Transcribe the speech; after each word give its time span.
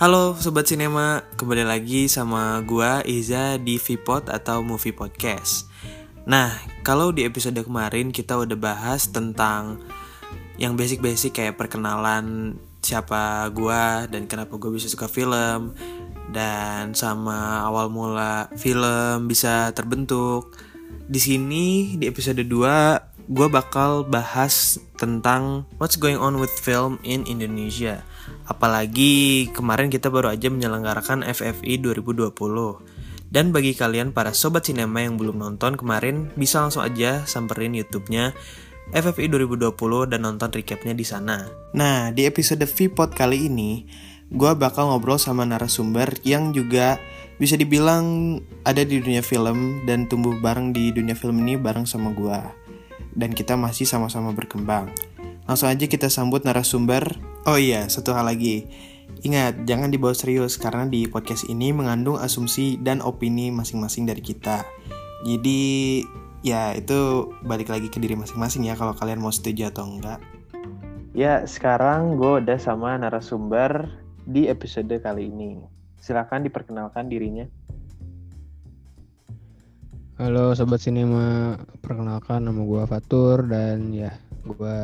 Halo 0.00 0.32
Sobat 0.32 0.64
Sinema, 0.64 1.20
kembali 1.36 1.60
lagi 1.60 2.08
sama 2.08 2.64
gua 2.64 3.04
Iza 3.04 3.60
di 3.60 3.76
Vpod 3.76 4.32
atau 4.32 4.64
Movie 4.64 4.96
Podcast 4.96 5.68
Nah, 6.24 6.56
kalau 6.80 7.12
di 7.12 7.28
episode 7.28 7.60
kemarin 7.60 8.08
kita 8.08 8.32
udah 8.40 8.56
bahas 8.56 9.12
tentang 9.12 9.76
yang 10.56 10.72
basic-basic 10.72 11.36
kayak 11.36 11.60
perkenalan 11.60 12.56
siapa 12.80 13.44
gua 13.52 14.08
dan 14.08 14.24
kenapa 14.24 14.56
gue 14.56 14.72
bisa 14.72 14.88
suka 14.88 15.04
film 15.04 15.76
dan 16.32 16.96
sama 16.96 17.60
awal 17.68 17.92
mula 17.92 18.48
film 18.56 19.28
bisa 19.28 19.68
terbentuk. 19.76 20.56
Di 21.12 21.20
sini 21.20 22.00
di 22.00 22.08
episode 22.08 22.40
2 22.40 23.28
gue 23.28 23.48
bakal 23.52 24.08
bahas 24.08 24.80
tentang 24.96 25.68
what's 25.76 26.00
going 26.00 26.16
on 26.16 26.40
with 26.40 26.56
film 26.56 26.96
in 27.04 27.28
Indonesia. 27.28 28.00
Apalagi 28.46 29.48
kemarin 29.54 29.88
kita 29.88 30.10
baru 30.10 30.32
aja 30.34 30.50
menyelenggarakan 30.50 31.26
FFI 31.26 31.80
2020. 31.82 32.34
Dan 33.30 33.54
bagi 33.54 33.78
kalian 33.78 34.10
para 34.10 34.34
sobat 34.34 34.66
sinema 34.66 35.06
yang 35.06 35.14
belum 35.14 35.38
nonton 35.38 35.78
kemarin 35.78 36.34
bisa 36.34 36.66
langsung 36.66 36.82
aja 36.82 37.22
samperin 37.30 37.78
YouTube-nya 37.78 38.34
FFI 38.90 39.30
2020 39.30 40.10
dan 40.10 40.26
nonton 40.26 40.50
recapnya 40.50 40.98
di 40.98 41.06
sana. 41.06 41.46
Nah, 41.78 42.10
di 42.10 42.26
episode 42.26 42.66
VPod 42.66 43.14
kali 43.14 43.46
ini, 43.46 43.86
gue 44.34 44.52
bakal 44.58 44.90
ngobrol 44.90 45.14
sama 45.22 45.46
narasumber 45.46 46.18
yang 46.26 46.50
juga 46.50 46.98
bisa 47.38 47.54
dibilang 47.54 48.36
ada 48.66 48.82
di 48.82 48.98
dunia 48.98 49.22
film 49.22 49.86
dan 49.86 50.10
tumbuh 50.10 50.34
bareng 50.42 50.74
di 50.74 50.90
dunia 50.90 51.14
film 51.14 51.38
ini 51.46 51.54
bareng 51.54 51.86
sama 51.86 52.10
gue. 52.10 52.40
Dan 53.14 53.30
kita 53.30 53.54
masih 53.54 53.86
sama-sama 53.86 54.34
berkembang. 54.34 54.90
Langsung 55.50 55.66
aja 55.66 55.82
kita 55.90 56.06
sambut 56.06 56.46
narasumber. 56.46 57.18
Oh 57.42 57.58
iya, 57.58 57.82
satu 57.90 58.14
hal 58.14 58.30
lagi. 58.30 58.70
Ingat, 59.26 59.66
jangan 59.66 59.90
dibawa 59.90 60.14
serius 60.14 60.54
karena 60.54 60.86
di 60.86 61.10
podcast 61.10 61.42
ini 61.50 61.74
mengandung 61.74 62.22
asumsi 62.22 62.78
dan 62.78 63.02
opini 63.02 63.50
masing-masing 63.50 64.06
dari 64.06 64.22
kita. 64.22 64.62
Jadi 65.26 66.06
ya 66.46 66.70
itu 66.78 67.34
balik 67.42 67.66
lagi 67.66 67.90
ke 67.90 67.98
diri 67.98 68.14
masing-masing 68.14 68.70
ya 68.70 68.78
kalau 68.78 68.94
kalian 68.94 69.18
mau 69.18 69.34
setuju 69.34 69.74
atau 69.74 69.90
enggak. 69.90 70.22
Ya, 71.18 71.42
sekarang 71.42 72.14
gue 72.14 72.46
udah 72.46 72.58
sama 72.62 72.94
narasumber 72.94 73.90
di 74.30 74.46
episode 74.46 75.02
kali 75.02 75.34
ini. 75.34 75.58
Silahkan 75.98 76.46
diperkenalkan 76.46 77.10
dirinya. 77.10 77.50
Halo 80.14 80.54
Sobat 80.54 80.78
Sinema, 80.78 81.58
perkenalkan 81.82 82.46
nama 82.46 82.62
gue 82.62 82.82
Fatur 82.86 83.50
dan 83.50 83.90
ya 83.90 84.14
gue 84.44 84.76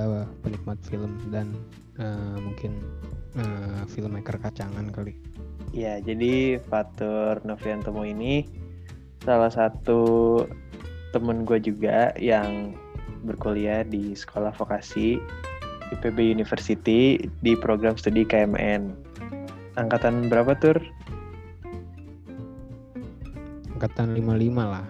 penikmat 0.45 0.79
film 0.85 1.17
dan 1.33 1.57
uh, 1.97 2.37
mungkin 2.41 2.77
uh, 3.41 3.83
filmmaker 3.89 4.37
kacangan 4.37 4.93
kali. 4.93 5.17
Ya, 5.73 6.01
jadi 6.01 6.61
Fatur 6.69 7.41
Noviantomo 7.45 8.05
ini 8.05 8.47
salah 9.25 9.51
satu 9.51 10.45
temen 11.11 11.49
gue 11.49 11.59
juga 11.61 12.13
yang 12.21 12.77
berkuliah 13.25 13.83
di 13.83 14.15
sekolah 14.15 14.55
vokasi 14.55 15.19
IPB 15.91 16.35
University 16.35 17.19
di 17.43 17.53
program 17.59 17.99
studi 17.99 18.27
KMN. 18.27 18.95
Angkatan 19.77 20.29
berapa 20.33 20.57
tur? 20.59 20.79
Angkatan 23.77 24.17
55 24.17 24.57
lah. 24.57 24.87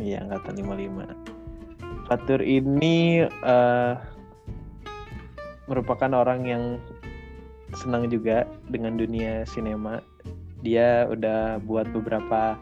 Iya, 0.00 0.24
angkatan 0.24 0.54
55. 0.64 1.25
Fatur 2.06 2.38
ini 2.38 3.26
uh, 3.42 3.98
merupakan 5.66 6.10
orang 6.14 6.46
yang 6.46 6.64
senang 7.74 8.06
juga 8.06 8.46
dengan 8.70 8.94
dunia 8.94 9.42
sinema. 9.42 9.98
Dia 10.62 11.10
udah 11.10 11.58
buat 11.66 11.90
beberapa 11.90 12.54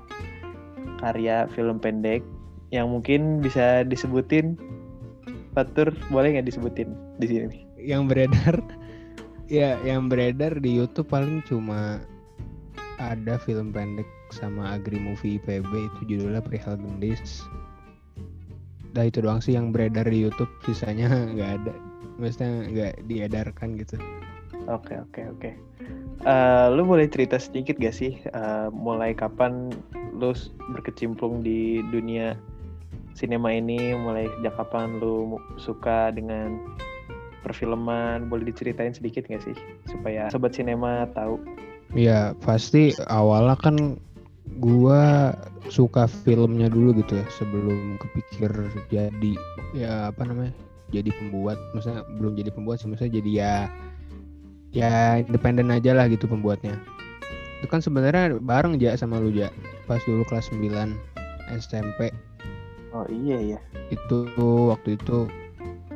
karya 1.00 1.44
film 1.53 1.77
pendek 1.77 2.25
yang 2.72 2.88
mungkin 2.88 3.44
bisa 3.44 3.84
disebutin. 3.84 4.56
Fatur 5.53 5.93
boleh 6.11 6.34
nggak 6.34 6.49
disebutin 6.49 6.97
di 7.21 7.26
sini? 7.28 7.69
Yang 7.78 8.03
beredar, 8.11 8.56
ya 9.61 9.76
yang 9.84 10.09
beredar 10.09 10.56
di 10.59 10.72
YouTube 10.81 11.12
paling 11.12 11.44
cuma 11.44 12.00
ada 12.97 13.37
film 13.38 13.71
pendek 13.71 14.09
sama 14.32 14.75
Agri 14.75 14.99
Movie 14.99 15.38
IPB 15.38 15.69
itu 15.69 16.00
judulnya 16.16 16.43
Perihal 16.43 16.81
Gendis. 16.81 17.44
Dah 18.94 19.10
itu 19.10 19.19
doang 19.19 19.43
sih 19.43 19.59
yang 19.59 19.75
beredar 19.75 20.06
di 20.06 20.22
YouTube, 20.22 20.50
sisanya 20.62 21.10
nggak 21.34 21.50
ada. 21.60 21.75
Maksudnya 22.16 22.50
nggak 22.71 22.93
diedarkan 23.10 23.75
gitu. 23.75 23.99
Oke 24.71 24.97
oke 24.97 25.21
oke. 25.37 25.50
Uh, 26.25 26.72
lu 26.72 26.88
boleh 26.88 27.05
cerita 27.05 27.37
sedikit 27.37 27.77
gak 27.77 27.93
sih 27.93 28.16
uh, 28.32 28.72
mulai 28.72 29.12
kapan 29.12 29.69
lu 30.16 30.32
berkecimpung 30.72 31.44
di 31.44 31.84
dunia 31.93 32.38
sinema 33.12 33.53
ini? 33.53 33.93
Mulai 33.93 34.31
sejak 34.38 34.56
kapan 34.56 35.03
lu 35.05 35.37
suka 35.61 36.15
dengan 36.16 36.56
perfilman? 37.44 38.32
Boleh 38.32 38.49
diceritain 38.49 38.97
sedikit 38.97 39.28
gak 39.28 39.44
sih 39.44 39.56
supaya 39.84 40.32
sobat 40.32 40.56
sinema 40.56 41.05
tahu? 41.12 41.37
Ya 41.93 42.32
pasti 42.41 42.97
awalnya 43.06 43.61
kan 43.61 44.00
gua 44.64 45.36
suka 45.69 46.08
filmnya 46.08 46.72
dulu 46.72 46.97
gitu 46.97 47.20
ya 47.20 47.26
sebelum 47.36 48.00
kepikir 48.00 48.48
jadi 48.88 49.32
ya 49.76 50.08
apa 50.08 50.25
namanya 50.25 50.56
jadi 50.88 51.12
pembuat. 51.12 51.60
Maksudnya 51.76 52.08
belum 52.16 52.32
jadi 52.41 52.50
pembuat 52.56 52.80
sih 52.80 52.88
maksudnya 52.88 53.20
jadi 53.20 53.30
ya 53.30 53.54
ya 54.72 54.94
independen 55.20 55.69
aja 55.69 55.92
lah 55.92 56.08
gitu 56.08 56.25
pembuatnya. 56.25 56.80
Itu 57.60 57.69
kan 57.69 57.84
sebenarnya 57.84 58.41
bareng 58.41 58.80
aja 58.80 58.97
sama 58.97 59.20
lu 59.20 59.28
ja. 59.28 59.52
Pas 59.84 60.00
dulu 60.08 60.25
kelas 60.25 60.48
9 60.48 60.64
SMP 61.52 62.08
oh 62.94 63.06
iya 63.10 63.58
ya 63.58 63.60
itu 63.91 64.31
waktu 64.70 64.96
itu 64.96 65.26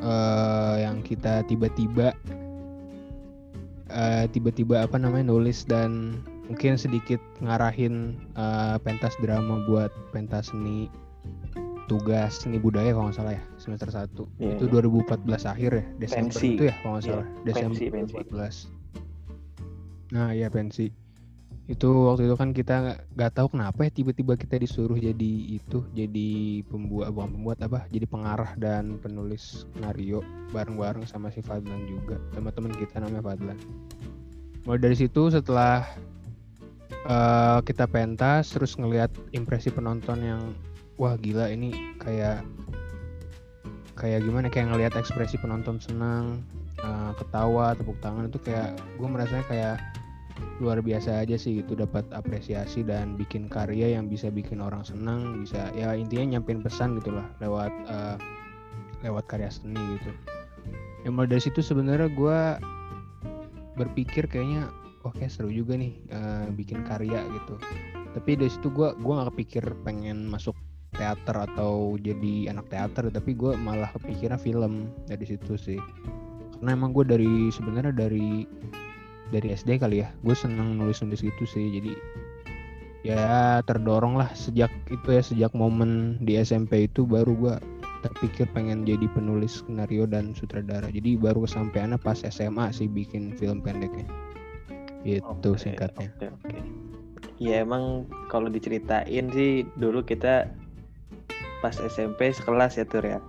uh, 0.02 0.74
yang 0.82 1.00
kita 1.06 1.46
tiba-tiba 1.46 2.12
uh, 3.94 4.26
tiba-tiba 4.34 4.84
apa 4.84 4.98
namanya 4.98 5.30
nulis 5.30 5.62
dan 5.62 6.20
mungkin 6.48 6.80
sedikit 6.80 7.20
ngarahin 7.44 8.16
uh, 8.34 8.80
pentas 8.80 9.12
drama 9.20 9.62
buat 9.68 9.92
pentas 10.16 10.48
seni 10.48 10.88
tugas 11.88 12.44
seni 12.44 12.60
budaya 12.60 12.92
kalau 12.92 13.08
nggak 13.08 13.16
salah 13.16 13.32
ya 13.36 13.42
semester 13.56 13.88
1 13.88 14.12
yeah, 14.40 14.56
itu 14.56 14.64
yeah. 14.68 14.84
2014 14.84 15.52
akhir 15.52 15.70
ya 15.72 15.84
Desember 16.00 16.36
pensi. 16.36 16.48
itu 16.56 16.62
ya 16.68 16.74
kalau 16.80 16.92
nggak 16.96 17.04
salah 17.04 17.26
yeah, 17.26 17.44
Desember 17.44 17.76
pensi, 17.76 17.86
2014 17.88 18.32
pensi. 18.32 18.60
nah 20.08 20.28
iya 20.32 20.48
pensi 20.48 20.86
itu 21.68 21.88
waktu 22.08 22.32
itu 22.32 22.36
kan 22.40 22.56
kita 22.56 22.96
nggak 23.12 23.32
tahu 23.36 23.52
kenapa 23.52 23.84
ya 23.84 23.92
tiba-tiba 23.92 24.40
kita 24.40 24.56
disuruh 24.56 24.96
jadi 24.96 25.32
itu 25.52 25.84
jadi 25.92 26.28
pembuat 26.64 27.12
bukan 27.12 27.28
pembuat 27.36 27.58
apa 27.60 27.84
jadi 27.92 28.08
pengarah 28.08 28.56
dan 28.56 28.96
penulis 29.04 29.68
skenario 29.68 30.24
bareng-bareng 30.56 31.04
sama 31.04 31.28
si 31.28 31.44
Fadlan 31.44 31.84
juga 31.84 32.16
sama 32.32 32.48
teman 32.56 32.72
kita 32.72 33.04
namanya 33.04 33.20
Fadlan 33.20 33.60
mulai 34.64 34.80
dari 34.80 34.96
situ 34.96 35.28
setelah 35.28 35.84
uh, 37.08 37.58
kita 37.64 37.88
pentas 37.88 38.52
terus 38.52 38.76
ngelihat 38.76 39.10
impresi 39.32 39.72
penonton 39.72 40.20
yang 40.22 40.42
wah 41.00 41.16
gila 41.16 41.48
ini 41.48 41.96
kayak 41.98 42.44
kayak 43.98 44.22
gimana? 44.22 44.46
Kayak 44.52 44.76
ngelihat 44.76 44.94
ekspresi 44.94 45.40
penonton 45.40 45.82
senang 45.82 46.44
uh, 46.84 47.10
ketawa 47.18 47.74
tepuk 47.74 47.98
tangan 47.98 48.30
itu 48.30 48.38
kayak 48.44 48.76
gue 49.00 49.08
merasanya 49.08 49.44
kayak 49.48 49.76
luar 50.62 50.78
biasa 50.78 51.26
aja 51.26 51.34
sih 51.34 51.62
gitu 51.62 51.74
dapat 51.74 52.06
apresiasi 52.14 52.86
dan 52.86 53.18
bikin 53.18 53.50
karya 53.50 53.98
yang 53.98 54.06
bisa 54.06 54.30
bikin 54.30 54.62
orang 54.62 54.86
senang 54.86 55.42
bisa 55.42 55.66
ya 55.74 55.90
intinya 55.98 56.38
nyampein 56.38 56.62
pesan 56.62 56.98
gitulah 57.02 57.26
lewat 57.42 57.74
uh, 57.90 58.14
lewat 59.02 59.26
karya 59.26 59.50
seni 59.50 59.78
gitu. 59.98 60.10
Mulai 61.08 61.30
dari 61.30 61.42
situ 61.42 61.62
sebenarnya 61.62 62.10
gue 62.12 62.40
berpikir 63.78 64.26
kayaknya 64.26 64.66
oke 65.08 65.24
okay, 65.24 65.28
seru 65.32 65.48
juga 65.48 65.74
nih 65.80 65.96
uh, 66.12 66.52
bikin 66.52 66.84
karya 66.84 67.24
gitu. 67.24 67.56
Tapi 68.12 68.30
dari 68.36 68.52
situ 68.52 68.68
gue 68.68 68.92
gua 69.00 69.24
nggak 69.24 69.28
kepikir 69.34 69.64
pengen 69.82 70.28
masuk 70.28 70.54
teater 70.96 71.36
atau 71.52 71.96
jadi 72.00 72.52
anak 72.52 72.68
teater 72.72 73.12
tapi 73.12 73.36
gue 73.36 73.52
malah 73.60 73.88
kepikiran 73.96 74.36
film 74.36 74.92
dari 75.08 75.24
situ 75.24 75.56
sih. 75.56 75.80
Karena 76.58 76.76
emang 76.76 76.92
gue 76.92 77.04
dari 77.08 77.48
sebenarnya 77.48 77.94
dari 77.94 78.44
dari 79.28 79.52
SD 79.52 79.80
kali 79.80 80.00
ya 80.04 80.08
gue 80.24 80.34
seneng 80.36 80.76
nulis 80.76 81.00
nulis 81.00 81.24
gitu 81.24 81.44
sih. 81.48 81.72
Jadi 81.72 81.92
ya 83.06 83.60
terdorong 83.64 84.18
lah 84.20 84.28
sejak 84.36 84.68
itu 84.92 85.08
ya 85.08 85.22
sejak 85.24 85.52
momen 85.56 86.20
di 86.20 86.36
SMP 86.36 86.90
itu 86.90 87.08
baru 87.08 87.32
gue 87.32 87.54
terpikir 87.98 88.46
pengen 88.54 88.86
jadi 88.86 89.10
penulis 89.10 89.64
skenario 89.64 90.04
dan 90.04 90.36
sutradara. 90.36 90.88
Jadi 90.92 91.16
baru 91.16 91.44
kesampaiannya 91.48 91.98
pas 92.00 92.20
SMA 92.26 92.70
sih 92.74 92.90
bikin 92.90 93.34
film 93.36 93.62
pendeknya 93.62 94.06
itu 95.06 95.22
okay, 95.28 95.58
singkatnya 95.58 96.08
okay, 96.18 96.30
okay. 96.42 96.62
ya 97.38 97.62
emang 97.62 98.06
kalau 98.32 98.50
diceritain 98.50 99.30
sih 99.30 99.62
dulu 99.78 100.02
kita 100.02 100.50
pas 101.62 101.74
SMP 101.78 102.30
sekelas 102.34 102.78
ya 102.78 102.86
tur 102.86 103.02
ya 103.02 103.20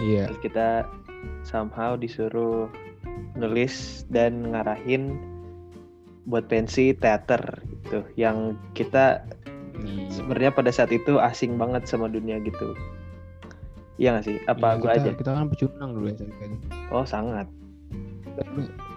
iya 0.00 0.28
Terus 0.28 0.40
kita 0.40 0.68
somehow 1.44 1.96
disuruh 1.96 2.68
nulis 3.36 4.04
dan 4.08 4.52
ngarahin 4.52 5.16
buat 6.24 6.48
pensi 6.48 6.96
teater 6.96 7.60
gitu 7.68 8.00
yang 8.16 8.56
kita 8.72 9.24
Iya. 9.74 10.06
sebenarnya 10.22 10.50
pada 10.54 10.70
saat 10.70 10.94
itu 10.94 11.18
asing 11.18 11.58
banget 11.58 11.82
sama 11.90 12.06
dunia 12.06 12.38
gitu 12.46 12.78
Iya 13.94 14.18
gak 14.18 14.26
sih? 14.26 14.36
Apa 14.50 14.74
gua 14.82 14.98
kita, 14.98 15.06
aja? 15.06 15.10
Kita 15.14 15.30
kan 15.38 15.46
pecundang 15.46 15.90
dulu 15.94 16.06
itu. 16.10 16.26
Oh 16.90 17.06
sangat. 17.06 17.46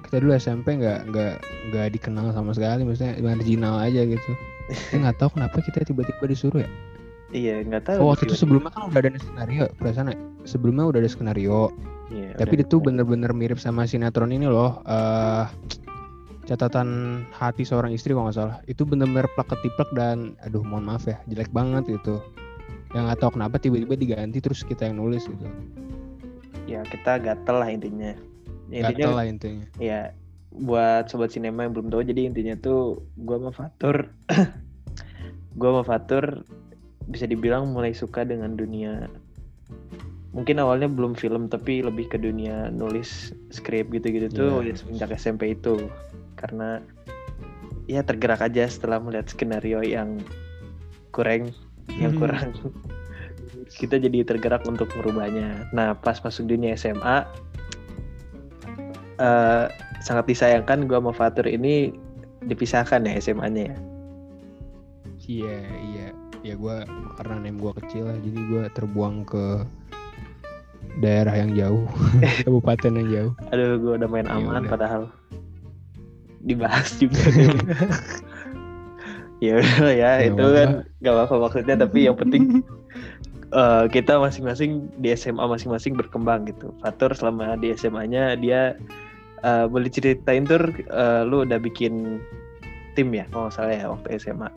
Kita 0.08 0.24
dulu, 0.24 0.32
SMP 0.40 0.80
nggak 0.80 1.12
nggak 1.12 1.34
nggak 1.72 1.88
dikenal 2.00 2.32
sama 2.32 2.56
sekali, 2.56 2.88
maksudnya 2.88 3.20
marginal 3.20 3.76
aja 3.84 4.08
gitu. 4.08 4.32
Nggak 5.00 5.16
tahu 5.16 5.40
kenapa 5.40 5.64
kita 5.64 5.88
tiba-tiba 5.88 6.24
disuruh 6.28 6.60
ya. 6.64 6.70
Iya 7.32 7.64
nggak 7.68 7.84
tahu. 7.88 7.98
Oh, 8.04 8.12
waktu 8.12 8.28
itu 8.28 8.36
sebelumnya 8.40 8.72
kan 8.72 8.88
udah 8.88 9.00
ada 9.04 9.20
skenario, 9.20 9.66
perasaan 9.76 10.12
ya? 10.12 10.18
Sebelumnya 10.48 10.84
udah 10.88 11.00
ada 11.04 11.12
skenario, 11.12 11.72
Iya, 12.08 12.40
tapi 12.40 12.64
itu 12.64 12.80
bener-bener 12.80 13.36
mirip 13.36 13.60
sama 13.60 13.84
sinetron 13.84 14.32
ini 14.32 14.48
loh. 14.48 14.80
eh 14.88 15.44
catatan 16.48 16.88
hati 17.36 17.68
seorang 17.68 17.92
istri 17.92 18.16
kalau 18.16 18.32
nggak 18.32 18.40
salah. 18.40 18.58
Itu 18.72 18.88
bener-bener 18.88 19.28
plak 19.36 19.52
ketiplek 19.52 19.92
dan, 19.92 20.40
aduh 20.40 20.64
mohon 20.64 20.88
maaf 20.88 21.04
ya, 21.04 21.20
jelek 21.28 21.52
banget 21.52 21.84
gitu. 21.92 22.24
Yang 22.96 23.04
nggak 23.12 23.20
tahu 23.20 23.32
kenapa 23.36 23.56
tiba-tiba 23.60 24.00
diganti 24.00 24.40
terus 24.40 24.64
kita 24.64 24.88
yang 24.88 25.04
nulis 25.04 25.28
gitu. 25.28 25.44
Ya 26.64 26.88
kita 26.88 27.20
gatel 27.20 27.56
lah 27.60 27.68
intinya. 27.68 28.16
Intinya 28.70 29.08
lah 29.14 29.26
intinya. 29.26 29.66
ya 29.78 30.12
buat 30.50 31.08
sobat 31.08 31.30
sinema 31.30 31.64
yang 31.64 31.72
belum 31.72 31.88
tahu 31.88 32.02
jadi 32.04 32.28
intinya 32.28 32.56
tuh 32.58 33.04
gua 33.20 33.38
sama 33.38 33.52
Fatur 33.54 34.10
gua 35.60 35.70
sama 35.72 35.84
Fatur 35.86 36.26
bisa 37.06 37.24
dibilang 37.24 37.70
mulai 37.70 37.94
suka 37.94 38.24
dengan 38.24 38.54
dunia 38.54 39.08
mungkin 40.32 40.58
awalnya 40.58 40.86
belum 40.86 41.14
film 41.14 41.48
tapi 41.48 41.82
lebih 41.82 42.10
ke 42.10 42.18
dunia 42.18 42.70
nulis 42.70 43.32
skrip 43.50 43.90
gitu-gitu 43.90 44.28
tuh 44.30 44.54
Iya. 44.60 44.74
ya 44.74 44.74
semenjak 44.76 45.10
SMP 45.14 45.54
itu 45.54 45.88
karena 46.36 46.84
ya 47.86 48.04
tergerak 48.04 48.44
aja 48.44 48.68
setelah 48.68 49.00
melihat 49.00 49.26
skenario 49.28 49.80
yang 49.82 50.20
kurang 51.10 51.50
yang 51.96 52.14
Hmm. 52.14 52.22
kurang 52.22 52.50
kita 53.80 53.98
jadi 53.98 54.24
tergerak 54.24 54.62
untuk 54.66 54.92
merubahnya 54.94 55.70
nah 55.72 55.94
pas 55.94 56.20
masuk 56.20 56.46
dunia 56.46 56.74
SMA 56.74 57.24
eh 59.18 59.66
sangat 60.00 60.26
disayangkan 60.28 60.86
gua 60.86 61.00
sama 61.00 61.12
Fatur 61.12 61.46
ini 61.46 61.92
dipisahkan 62.44 63.04
ya 63.04 63.18
SMA-nya 63.18 63.74
ya 63.74 63.78
Iya, 65.20 65.60
iya. 65.84 66.08
Ya 66.40 66.56
gua 66.56 66.88
karena 67.16 67.36
name 67.42 67.58
gua 67.58 67.74
kecil 67.76 68.08
lah, 68.08 68.16
jadi 68.18 68.40
gua 68.48 68.64
terbuang 68.72 69.26
ke 69.26 69.66
daerah 70.98 71.36
yang 71.36 71.52
jauh, 71.52 71.84
kabupaten 72.42 72.92
yang 72.96 73.08
jauh. 73.10 73.34
aduh 73.50 73.76
gua 73.78 73.92
udah 73.98 74.08
main 74.08 74.26
Ya 74.26 74.32
aman 74.32 74.64
udah. 74.64 74.70
padahal 74.70 75.02
dibahas 76.40 76.96
juga 76.96 77.28
ya 79.44 79.52
udah 79.58 79.92
ya 79.92 80.10
Ya 80.18 80.24
itu 80.24 80.34
apa-apa. 80.34 80.56
kan 80.56 80.70
gak 81.00 81.14
apa-apa 81.14 81.36
maksudnya 81.40 81.76
tapi 81.78 81.98
yang 82.02 82.16
penting 82.16 82.44
eh, 83.52 83.84
kita 83.92 84.16
masing-masing 84.16 84.88
di 84.96 85.08
SMA 85.12 85.44
masing-masing 85.44 85.92
berkembang 85.94 86.46
gitu 86.46 86.72
Fatur 86.80 87.12
selama 87.12 87.56
di 87.56 87.72
SMA-nya 87.74 88.36
dia 88.36 88.76
eh, 89.44 89.66
boleh 89.70 89.90
ceritain 89.92 90.46
tur? 90.48 90.64
Eh, 90.72 91.22
lu 91.28 91.46
udah 91.46 91.60
bikin 91.62 92.22
tim 92.98 93.14
ya? 93.14 93.30
Kalau 93.30 93.50
nggak 93.50 93.56
salah 93.56 93.76
ya 93.76 93.86
waktu 93.92 94.08
SMA 94.18 94.50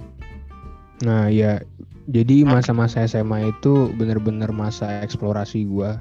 Nah, 1.00 1.32
ya 1.32 1.64
jadi 2.12 2.44
masa-masa 2.44 3.08
SMA 3.08 3.54
itu 3.54 3.88
bener-bener 3.96 4.52
masa 4.52 5.00
eksplorasi 5.00 5.64
gua. 5.64 5.96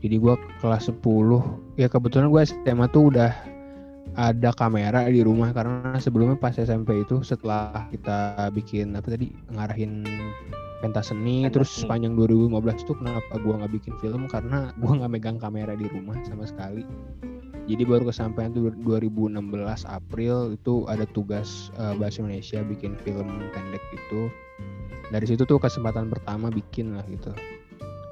Jadi 0.00 0.16
gua 0.20 0.40
kelas 0.60 0.88
10, 0.88 1.44
ya 1.76 1.88
kebetulan 1.88 2.32
gua 2.32 2.44
SMA 2.46 2.86
tuh 2.92 3.12
udah 3.12 3.32
ada 4.16 4.50
kamera 4.56 5.04
di 5.12 5.20
rumah 5.20 5.52
karena 5.52 6.00
sebelumnya 6.00 6.40
pas 6.40 6.56
SMP 6.56 7.04
itu 7.04 7.20
setelah 7.20 7.84
kita 7.92 8.48
bikin 8.56 8.96
apa 8.96 9.12
tadi 9.12 9.28
ngarahin 9.52 10.08
pentas 10.80 11.12
seni 11.12 11.44
Pentas 11.44 11.52
terus 11.52 11.70
seni. 11.72 11.80
sepanjang 11.84 12.16
2015 12.16 12.88
tuh 12.88 12.96
kenapa 12.96 13.32
gua 13.44 13.60
nggak 13.60 13.72
bikin 13.76 13.94
film? 14.00 14.24
Karena 14.24 14.72
gua 14.80 15.04
nggak 15.04 15.12
megang 15.12 15.36
kamera 15.36 15.76
di 15.76 15.84
rumah 15.92 16.16
sama 16.24 16.48
sekali. 16.48 16.80
Jadi 17.66 17.82
baru 17.82 18.08
kesampaian 18.08 18.54
tuh 18.54 18.72
2016 18.88 19.36
April 19.84 20.54
itu 20.54 20.86
ada 20.88 21.04
tugas 21.12 21.68
eh, 21.76 21.92
bahasa 22.00 22.24
Indonesia 22.24 22.64
bikin 22.64 22.96
film 23.04 23.28
pendek 23.52 23.84
itu. 23.92 24.32
Dari 25.12 25.26
situ 25.28 25.44
tuh 25.44 25.60
kesempatan 25.60 26.08
pertama 26.08 26.48
bikin 26.48 26.96
lah 26.96 27.04
gitu. 27.12 27.36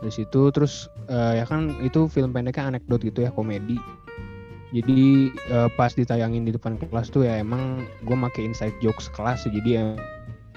Dari 0.04 0.12
situ 0.12 0.52
terus 0.52 0.92
eh, 1.08 1.40
ya 1.40 1.44
kan 1.48 1.80
itu 1.80 2.12
film 2.12 2.36
pendeknya 2.36 2.76
anekdot 2.76 3.00
gitu 3.00 3.24
ya 3.24 3.32
komedi 3.32 3.80
jadi 4.74 5.30
eh, 5.30 5.68
pas 5.78 5.94
ditayangin 5.94 6.42
di 6.42 6.50
depan 6.50 6.74
kelas 6.74 7.06
tuh 7.14 7.22
ya 7.22 7.38
emang 7.38 7.86
gue 8.02 8.16
make 8.18 8.42
inside 8.42 8.74
jokes 8.82 9.06
kelas 9.14 9.46
jadi 9.46 9.70
ya 9.70 9.84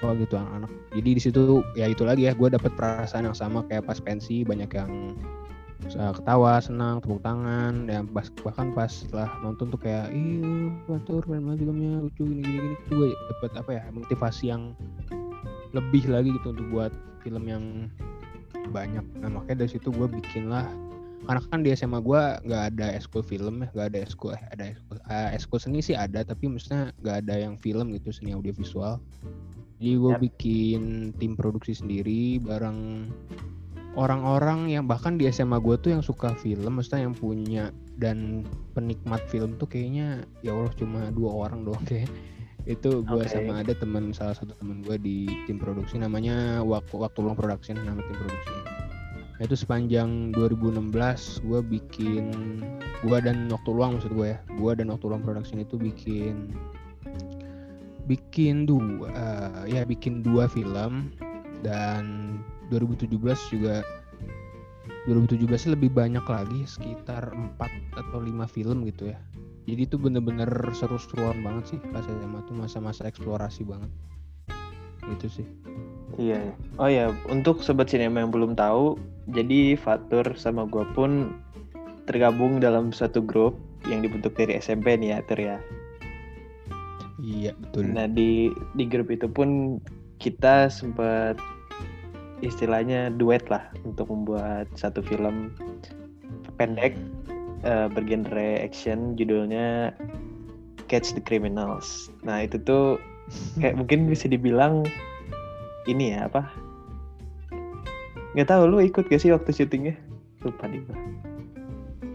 oh 0.02 0.14
gitu 0.14 0.38
anak-anak. 0.38 0.70
Jadi 0.94 1.10
di 1.14 1.20
situ 1.22 1.62
ya 1.74 1.86
itu 1.90 2.02
lagi 2.06 2.26
ya 2.26 2.32
gue 2.34 2.48
dapet 2.50 2.70
perasaan 2.74 3.30
yang 3.30 3.36
sama 3.38 3.66
kayak 3.66 3.86
pas 3.86 3.98
pensi 3.98 4.46
banyak 4.46 4.70
yang 4.74 5.14
uh, 5.98 6.12
ketawa 6.14 6.62
senang 6.62 7.02
tepuk 7.02 7.22
tangan 7.22 7.86
dan 7.86 8.06
pas 8.10 8.26
bahkan 8.42 8.70
pas 8.74 8.90
setelah 8.90 9.30
nonton 9.42 9.70
tuh 9.70 9.80
kayak 9.80 10.10
ih 10.14 10.70
batur 10.86 11.22
banget 11.26 11.66
filmnya 11.66 12.02
lucu 12.02 12.22
gini 12.26 12.42
gini 12.42 12.58
gini 12.58 12.76
gue 12.90 13.08
dapet 13.14 13.50
apa 13.58 13.70
ya 13.74 13.82
motivasi 13.90 14.44
yang 14.50 14.74
lebih 15.74 16.06
lagi 16.08 16.32
gitu 16.32 16.54
untuk 16.54 16.66
buat 16.72 16.92
film 17.22 17.44
yang 17.46 17.64
banyak. 18.70 19.04
Nah 19.20 19.28
makanya 19.30 19.64
dari 19.64 19.70
situ 19.78 19.90
gue 19.90 20.06
bikin 20.10 20.50
lah 20.50 20.66
karena 21.28 21.44
kan 21.52 21.60
di 21.60 21.68
SMA 21.76 22.00
gue 22.00 22.22
nggak 22.48 22.62
ada 22.72 22.86
eskul 22.96 23.20
film 23.20 23.60
ya 23.60 23.68
nggak 23.76 23.86
ada 23.92 23.98
eskul 24.00 24.32
eh 24.32 24.42
ada 24.48 24.64
eskul, 24.72 24.96
eh, 24.96 25.30
eskul 25.36 25.58
seni 25.60 25.84
sih 25.84 25.92
ada 25.92 26.24
tapi 26.24 26.48
maksudnya 26.48 26.96
nggak 27.04 27.16
ada 27.28 27.34
yang 27.36 27.54
film 27.60 27.92
gitu 27.92 28.08
seni 28.08 28.32
audiovisual 28.32 28.96
jadi 29.76 29.92
gue 30.00 30.12
Yap. 30.16 30.20
bikin 30.24 31.12
tim 31.20 31.36
produksi 31.36 31.76
sendiri 31.76 32.40
bareng 32.40 33.12
orang-orang 34.00 34.72
yang 34.72 34.88
bahkan 34.88 35.20
di 35.20 35.28
SMA 35.28 35.60
gue 35.60 35.76
tuh 35.76 35.92
yang 35.92 36.00
suka 36.00 36.32
film 36.40 36.80
maksudnya 36.80 37.04
yang 37.04 37.12
punya 37.12 37.76
dan 38.00 38.48
penikmat 38.72 39.20
film 39.28 39.60
tuh 39.60 39.68
kayaknya 39.68 40.24
ya 40.40 40.56
Allah 40.56 40.72
cuma 40.80 41.12
dua 41.12 41.44
orang 41.44 41.68
doang 41.68 41.84
kayak 41.84 42.08
itu 42.64 43.04
gue 43.04 43.20
Oke. 43.20 43.28
sama 43.28 43.60
ada 43.60 43.76
teman 43.76 44.16
salah 44.16 44.32
satu 44.32 44.56
teman 44.56 44.80
gue 44.80 44.96
di 44.96 45.28
tim 45.44 45.60
produksi 45.60 46.00
namanya 46.00 46.64
waktu 46.64 46.96
waktu 46.96 47.20
luang 47.20 47.36
production 47.36 47.76
nama 47.84 48.00
tim 48.00 48.16
produksinya 48.16 48.77
Nah, 48.77 48.77
itu 49.38 49.54
sepanjang 49.54 50.34
2016 50.34 50.90
gue 51.46 51.60
bikin 51.62 52.34
gue 53.06 53.18
dan 53.22 53.46
waktu 53.46 53.70
luang 53.70 53.94
maksud 53.94 54.10
gue 54.10 54.34
ya 54.34 54.38
gue 54.58 54.72
dan 54.74 54.90
waktu 54.90 55.06
luang 55.06 55.22
production 55.22 55.62
itu 55.62 55.78
bikin 55.78 56.50
bikin 58.10 58.66
dua 58.66 59.06
eh, 59.14 59.78
ya 59.78 59.86
bikin 59.86 60.26
dua 60.26 60.50
film 60.50 61.14
dan 61.62 62.34
2017 62.74 63.14
juga 63.54 63.86
2017 65.06 65.72
lebih 65.72 65.94
banyak 65.94 66.26
lagi 66.26 66.66
sekitar 66.66 67.30
4 67.30 67.96
atau 67.96 68.18
5 68.18 68.44
film 68.50 68.84
gitu 68.90 69.14
ya 69.14 69.18
jadi 69.70 69.86
itu 69.86 70.00
bener-bener 70.00 70.48
seru-seruan 70.74 71.44
banget 71.46 71.76
sih 71.76 71.78
pas 71.94 72.02
SMA 72.02 72.42
tuh 72.48 72.56
masa-masa 72.58 73.06
eksplorasi 73.06 73.62
banget 73.62 73.92
gitu 75.14 75.40
sih 75.40 75.48
Iya. 76.18 76.50
iya. 76.50 76.54
Oh 76.82 76.90
ya, 76.90 77.14
untuk 77.30 77.62
sobat 77.62 77.86
sinema 77.94 78.18
yang 78.18 78.34
belum 78.34 78.58
tahu, 78.58 78.98
jadi 79.32 79.76
Fatur 79.76 80.24
sama 80.36 80.64
gua 80.64 80.88
pun 80.96 81.36
tergabung 82.08 82.58
dalam 82.58 82.88
satu 82.88 83.20
grup 83.20 83.60
yang 83.86 84.00
dibentuk 84.00 84.32
dari 84.34 84.56
SMP 84.56 84.96
nih 84.96 85.16
ya, 85.16 85.18
Tur 85.28 85.40
ya. 85.40 85.58
iya 87.20 87.52
betul 87.60 87.92
Nah, 87.92 88.08
di 88.08 88.48
di 88.78 88.84
grup 88.88 89.12
itu 89.12 89.28
pun 89.28 89.82
kita 90.18 90.72
sempat 90.72 91.36
istilahnya 92.40 93.10
duet 93.14 93.42
lah 93.50 93.68
untuk 93.82 94.08
membuat 94.08 94.70
satu 94.78 95.02
film 95.02 95.52
pendek 96.56 96.94
eh, 97.66 97.86
bergenre 97.90 98.62
action 98.62 99.18
judulnya 99.18 99.92
Catch 100.88 101.12
the 101.12 101.22
Criminals. 101.22 102.08
Nah, 102.24 102.48
itu 102.48 102.56
tuh 102.64 102.96
kayak 103.60 103.76
mungkin 103.84 104.08
bisa 104.08 104.30
dibilang 104.30 104.88
ini 105.84 106.16
ya 106.16 106.30
apa 106.30 106.48
nggak 108.36 108.48
tahu 108.48 108.62
lu 108.68 108.78
ikut 108.84 109.08
gak 109.08 109.20
sih 109.20 109.32
waktu 109.32 109.50
syutingnya? 109.52 109.94
Lupa 110.44 110.68
di 110.68 110.82
gua. 110.84 110.98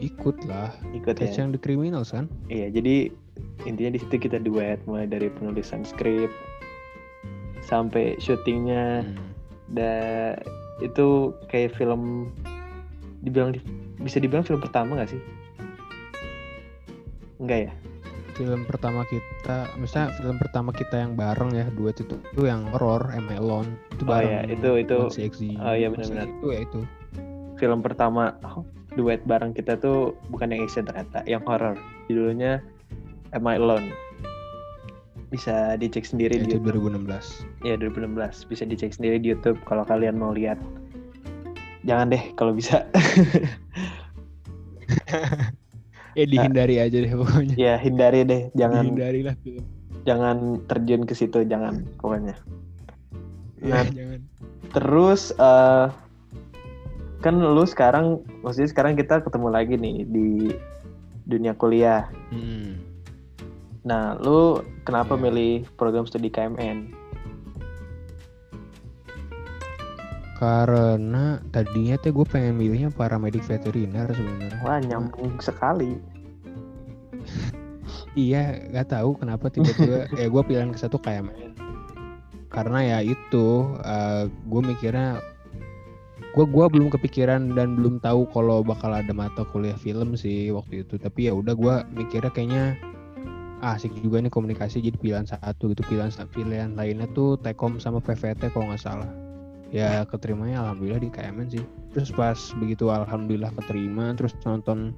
ikut 0.03 0.35
lah. 0.43 0.75
Ikut 0.91 1.15
ya. 1.15 1.31
yang 1.31 1.55
the 1.55 1.59
criminals 1.59 2.11
kan? 2.11 2.27
Iya 2.51 2.67
jadi 2.75 3.07
intinya 3.63 3.95
di 3.95 3.99
situ 4.03 4.19
kita 4.19 4.43
duet 4.43 4.83
mulai 4.83 5.07
dari 5.07 5.31
penulisan 5.31 5.87
skrip 5.87 6.29
sampai 7.63 8.19
syutingnya. 8.19 9.07
Hmm. 9.07 9.31
dan 9.73 10.37
itu 10.83 11.31
kayak 11.47 11.73
film 11.79 12.29
dibilang 13.23 13.55
bisa 14.03 14.19
dibilang 14.19 14.43
film 14.43 14.59
pertama 14.59 14.99
gak 14.99 15.15
sih? 15.15 15.21
Enggak 17.39 17.71
ya 17.71 17.73
film 18.33 18.65
pertama 18.65 19.05
kita 19.05 19.69
misalnya 19.77 20.13
film 20.17 20.35
pertama 20.37 20.69
kita 20.69 20.95
yang 20.97 21.13
bareng 21.13 21.53
ya 21.53 21.65
duet 21.71 21.97
itu 21.97 22.17
itu 22.19 22.41
yang 22.43 22.65
horror 22.69 23.07
I 23.09 23.21
Alone 23.37 23.77
itu 23.91 24.03
Oh 24.03 24.09
bareng 24.09 24.29
iya, 24.29 24.41
itu- 24.49 24.77
itu- 24.77 25.07
1CXZ. 25.07 25.41
oh 25.57 25.73
iya, 25.73 25.87
benar-benar. 25.87 26.27
itu 26.27 26.47
ya 26.49 26.59
itu. 26.61 26.79
Film 27.55 27.79
pertama 27.79 28.33
duet 28.93 29.21
bareng 29.23 29.53
kita 29.53 29.77
tuh 29.77 30.13
bukan 30.27 30.49
yang 30.49 30.61
action 30.61 30.83
ternyata 30.83 31.21
yang 31.23 31.41
horror. 31.43 31.77
Judulnya 32.05 32.59
Am 33.31 33.45
I 33.45 33.55
Alone. 33.55 33.93
Bisa 35.29 35.73
dicek 35.75 36.03
sendiri 36.03 36.37
Ya, 36.37 36.45
di 36.45 36.45
itu 36.45 36.61
YouTube. 36.61 36.93
2016 36.93 37.41
ya 37.61 37.73
2016 37.73 38.45
bisa 38.45 38.63
dicek 38.63 38.91
sendiri 38.91 39.17
di 39.17 39.31
YouTube 39.31 39.57
kalau 39.63 39.81
kalian 39.81 40.13
mau 40.13 40.29
lihat. 40.29 40.57
Jangan 41.83 42.11
deh 42.11 42.23
kalau 42.33 42.53
bisa 42.53 42.85
ya 46.13 46.25
dihindari 46.25 46.75
aja 46.77 46.97
deh 46.97 47.13
pokoknya 47.13 47.55
ya 47.55 47.73
hindari 47.75 48.21
deh 48.23 48.41
jangan 48.53 48.83
dihindari 48.85 49.21
lah 49.21 49.35
film 49.41 49.65
jangan 50.03 50.37
terjun 50.65 51.03
ke 51.03 51.13
situ 51.13 51.43
jangan 51.43 51.85
pokoknya 51.97 52.35
ya 53.59 53.81
Nah. 53.81 53.87
jangan 53.97 54.19
terus 54.73 55.31
eh, 55.33 55.87
kan 57.19 57.35
lu 57.39 57.63
sekarang 57.63 58.19
maksudnya 58.41 58.67
sekarang 58.67 58.93
kita 58.93 59.23
ketemu 59.23 59.47
lagi 59.47 59.75
nih 59.79 60.03
di 60.03 60.27
dunia 61.23 61.55
kuliah 61.55 62.09
Hmm. 62.29 62.81
nah 63.81 64.19
lu 64.19 64.59
kenapa 64.83 65.15
Iya. 65.15 65.21
milih 65.23 65.53
program 65.75 66.03
studi 66.03 66.27
KMN 66.27 66.91
karena 70.43 71.39
tadinya 71.55 71.95
tuh 72.03 72.11
gue 72.11 72.25
pengen 72.27 72.59
milihnya 72.59 72.91
paramedik 72.91 73.47
veteriner 73.47 74.11
sebenarnya. 74.11 74.59
Wah 74.59 74.83
nyambung 74.83 75.39
sekali. 75.39 75.95
Iya 78.19 78.67
nggak 78.75 78.91
tahu 78.91 79.15
kenapa 79.23 79.47
tiba-tiba 79.47 80.11
ya 80.19 80.27
gue 80.27 80.41
pilihan 80.43 80.75
ke 80.75 80.79
satu 80.83 80.99
KMN 80.99 81.55
karena 82.51 82.79
ya 82.85 82.99
itu 83.01 83.47
gue 84.45 84.61
mikirnya 84.61 85.23
gue 86.35 86.45
gua 86.49 86.65
belum 86.65 86.89
kepikiran 86.91 87.55
dan 87.55 87.77
belum 87.77 88.01
tahu 88.01 88.25
kalau 88.33 88.65
bakal 88.65 88.89
ada 88.93 89.09
mata 89.15 89.47
kuliah 89.47 89.77
film 89.79 90.19
sih 90.19 90.51
waktu 90.51 90.83
itu. 90.83 90.99
Tapi 90.99 91.31
ya 91.31 91.33
udah 91.33 91.55
gue 91.55 91.75
mikirnya 91.95 92.33
kayaknya 92.35 92.75
ah, 93.63 93.79
asik 93.79 93.95
juga 94.03 94.19
nih 94.19 94.33
komunikasi 94.33 94.83
jadi 94.83 94.97
pilihan 94.99 95.23
satu 95.23 95.71
gitu 95.71 95.87
pilihan 95.87 96.11
pilihan 96.35 96.75
lainnya 96.75 97.07
tuh 97.15 97.39
Tekom 97.39 97.79
sama 97.79 98.03
PVT 98.03 98.51
kalau 98.51 98.67
nggak 98.67 98.81
salah 98.83 99.22
ya 99.73 100.05
keterimanya 100.05 100.61
alhamdulillah 100.61 101.01
di 101.01 101.09
KMN 101.09 101.47
sih. 101.49 101.65
Terus 101.97 102.13
pas 102.13 102.37
begitu 102.61 102.93
alhamdulillah 102.93 103.49
keterima 103.57 104.13
terus 104.13 104.37
nonton 104.45 104.93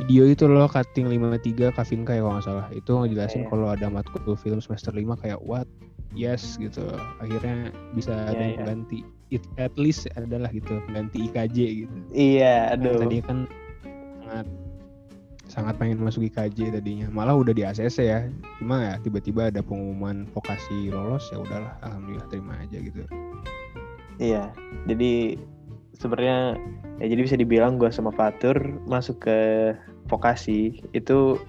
video 0.00 0.24
itu 0.24 0.48
loh 0.48 0.64
cutting 0.70 1.10
53 1.12 1.76
Kavinka 1.76 2.16
ya 2.16 2.24
kalau 2.24 2.34
nggak 2.40 2.46
salah. 2.48 2.66
Itu 2.72 2.96
ngejelasin 2.96 3.44
Iya. 3.44 3.48
kalau 3.52 3.66
ada 3.68 3.86
matkul 3.92 4.34
film 4.40 4.58
semester 4.64 4.96
5 4.96 5.20
kayak 5.20 5.40
what? 5.44 5.68
Yes 6.16 6.56
gitu. 6.56 6.82
Akhirnya 7.20 7.70
bisa 7.92 8.10
ada 8.10 8.34
Iya, 8.34 8.40
yang 8.40 8.56
iya. 8.56 8.64
ganti. 8.66 8.98
It 9.30 9.44
at 9.62 9.70
least 9.78 10.10
adalah 10.18 10.50
gitu 10.50 10.80
ganti 10.90 11.30
IKJ 11.30 11.56
gitu. 11.86 11.94
Iya 12.10 12.74
Nah, 12.74 12.80
aduh. 12.80 12.98
tadinya 13.04 13.24
kan 13.28 13.38
sangat 14.26 14.46
sangat 15.46 15.74
pengen 15.78 15.98
masuk 16.02 16.26
IKJ 16.26 16.74
tadinya. 16.74 17.06
Malah 17.12 17.36
udah 17.38 17.52
di 17.54 17.62
ACC 17.62 17.98
ya. 18.10 18.26
Cuma 18.58 18.90
ya 18.90 18.94
tiba-tiba 19.02 19.50
ada 19.54 19.60
pengumuman 19.62 20.26
vokasi 20.34 20.90
lolos 20.90 21.26
ya 21.30 21.38
udahlah 21.42 21.74
alhamdulillah 21.84 22.26
terima 22.30 22.58
aja 22.58 22.78
gitu 22.80 23.04
Iya, 24.20 24.52
jadi 24.84 25.40
sebenarnya 25.96 26.60
ya 27.00 27.06
jadi 27.08 27.20
bisa 27.24 27.36
dibilang 27.40 27.80
gue 27.80 27.88
sama 27.88 28.12
Fatur 28.12 28.56
masuk 28.84 29.24
ke 29.24 29.38
vokasi 30.12 30.84
itu 30.92 31.40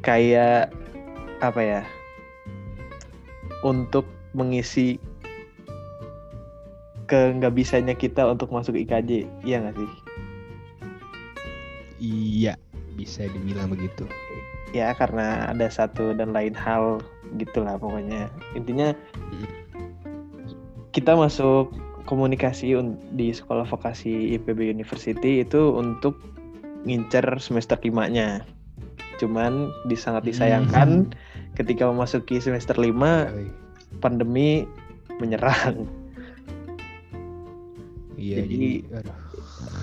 kayak 0.00 0.72
apa 1.44 1.60
ya? 1.60 1.82
Untuk 3.60 4.08
mengisi 4.32 4.96
ke 7.04 7.36
nggak 7.36 7.52
bisanya 7.52 7.92
kita 7.92 8.24
untuk 8.24 8.48
masuk 8.48 8.72
IKJ, 8.72 9.28
iya 9.44 9.56
nggak 9.60 9.76
sih? 9.76 9.92
iya 11.98 12.54
bisa 12.94 13.26
dibilang 13.26 13.70
begitu 13.70 14.06
Ya 14.76 14.92
karena 14.92 15.48
ada 15.48 15.64
satu 15.72 16.12
dan 16.12 16.36
lain 16.36 16.52
hal 16.52 17.00
gitulah 17.40 17.80
pokoknya. 17.80 18.28
Intinya 18.52 18.92
Mm. 19.32 19.57
Kita 20.98 21.14
masuk 21.14 21.70
komunikasi 22.04 22.74
un- 22.74 22.98
di 23.14 23.30
sekolah 23.30 23.62
vokasi 23.62 24.34
IPB 24.34 24.66
University 24.66 25.46
itu 25.46 25.70
untuk 25.72 26.18
ngincer 26.82 27.22
semester 27.38 27.78
limanya. 27.78 28.42
Cuman 29.22 29.70
disangat 29.86 30.26
disayangkan 30.26 31.14
ketika 31.54 31.86
memasuki 31.86 32.42
semester 32.42 32.74
5 32.74 33.30
Oi. 33.30 33.46
pandemi 33.98 34.66
menyerang. 35.18 35.86
iya 38.18 38.42
Jadi- 38.42 38.82
jadi 38.82 38.98
aduh 38.98 39.18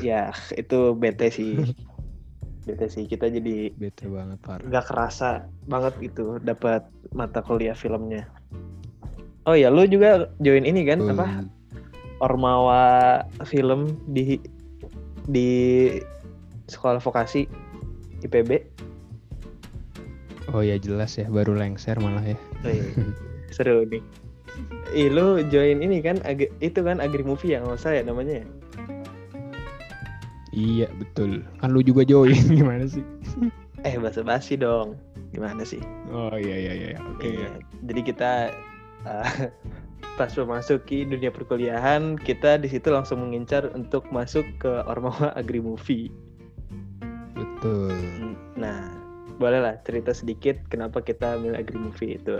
ya 0.03 0.21
itu 0.51 0.79
bete 0.93 1.31
sih. 1.31 1.55
bete 2.67 2.91
sih 2.91 3.07
kita 3.07 3.31
jadi 3.31 3.71
bete 3.71 4.11
banget 4.11 4.35
parah 4.43 4.59
nggak 4.59 4.85
kerasa 4.89 5.47
banget 5.63 5.93
gitu 6.01 6.35
dapat 6.43 6.83
mata 7.15 7.39
kuliah 7.39 7.71
filmnya. 7.71 8.27
Oh 9.45 9.53
ya, 9.53 9.69
lu 9.69 9.85
juga 9.85 10.29
join 10.39 10.65
ini 10.65 10.81
kan 10.83 11.05
apa? 11.05 11.25
Hmm, 11.25 11.47
Ormawa 12.17 12.83
film 13.43 13.85
di 14.07 14.41
di 15.25 15.49
sekolah 16.65 16.97
vokasi 16.97 17.45
IPB. 18.21 18.73
oh 20.47 20.61
ya 20.61 20.77
jelas 20.77 21.17
ya 21.17 21.25
baru 21.25 21.53
lengser 21.53 21.97
malah 21.97 22.21
ya 22.23 22.37
Wih, 22.61 22.81
seru 23.55 23.81
nih. 23.83 24.01
Ih, 24.93 25.09
lu 25.09 25.41
join 25.45 25.81
ini 25.81 25.99
kan 25.99 26.21
ag- 26.21 26.53
itu 26.59 26.79
kan 26.79 27.01
Agri 27.01 27.21
Movie 27.21 27.53
yang 27.53 27.65
nggak 27.65 27.81
saya 27.81 28.01
namanya. 28.01 28.41
ya? 28.41 28.47
iya 30.55 30.87
betul 30.95 31.43
kan 31.59 31.69
lu 31.69 31.83
juga 31.83 32.01
join 32.01 32.31
gimana 32.57 32.87
sih 32.87 33.03
Eh 33.83 33.99
basa-basi 33.99 34.55
dong. 34.55 34.97
Gimana 35.29 35.61
sih? 35.61 35.81
oh 36.09 36.33
iya 36.33 36.55
iya 36.55 36.73
iya 36.73 36.89
oke 37.03 37.27
Iya. 37.27 37.49
Jadi 37.83 38.01
kita 38.01 38.31
uh, 39.05 39.29
pas 40.19 40.31
memasuki 40.35 41.05
dunia 41.05 41.29
perkuliahan, 41.31 42.17
kita 42.17 42.59
di 42.59 42.67
situ 42.67 42.91
langsung 42.91 43.21
mengincar 43.21 43.71
untuk 43.77 44.07
masuk 44.11 44.45
ke 44.59 44.71
Ormawa 44.89 45.31
Agri 45.37 45.61
Movie. 45.61 46.11
betul 47.35 47.93
Nah, 48.55 48.95
bolehlah 49.37 49.75
cerita 49.83 50.15
sedikit 50.15 50.55
kenapa 50.71 51.03
kita 51.03 51.35
milih 51.39 51.59
Agri 51.59 51.77
Movie 51.77 52.15
itu. 52.15 52.39